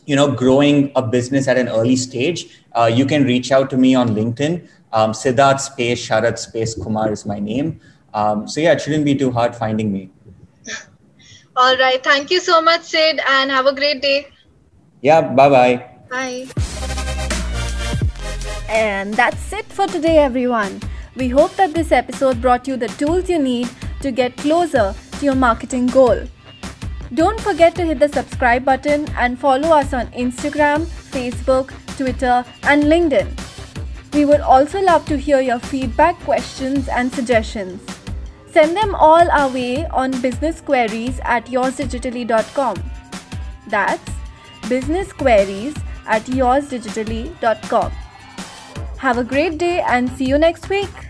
[0.07, 3.76] you know growing a business at an early stage uh, you can reach out to
[3.76, 4.66] me on linkedin.
[4.92, 7.80] Um, siddharth space sharat space kumar is my name.
[8.14, 10.11] Um, so yeah it shouldn't be too hard finding me.
[11.57, 12.02] All right.
[12.04, 14.28] Thank you so much sid and have a great day.
[15.02, 16.46] Yeah bye bye bye.
[18.68, 20.80] And that's it for today everyone.
[21.16, 25.24] We hope that this episode brought you the tools you need to get closer to
[25.24, 26.26] your marketing goal
[27.14, 32.84] don't forget to hit the subscribe button and follow us on Instagram, Facebook, Twitter, and
[32.84, 33.28] LinkedIn.
[34.14, 37.82] We would also love to hear your feedback, questions, and suggestions.
[38.50, 42.76] Send them all our way on business queries at yoursdigitally.com.
[43.68, 44.11] That's
[44.68, 45.74] business queries
[46.07, 47.92] at yoursdigitally.com.
[48.98, 51.05] Have a great day and see you next week.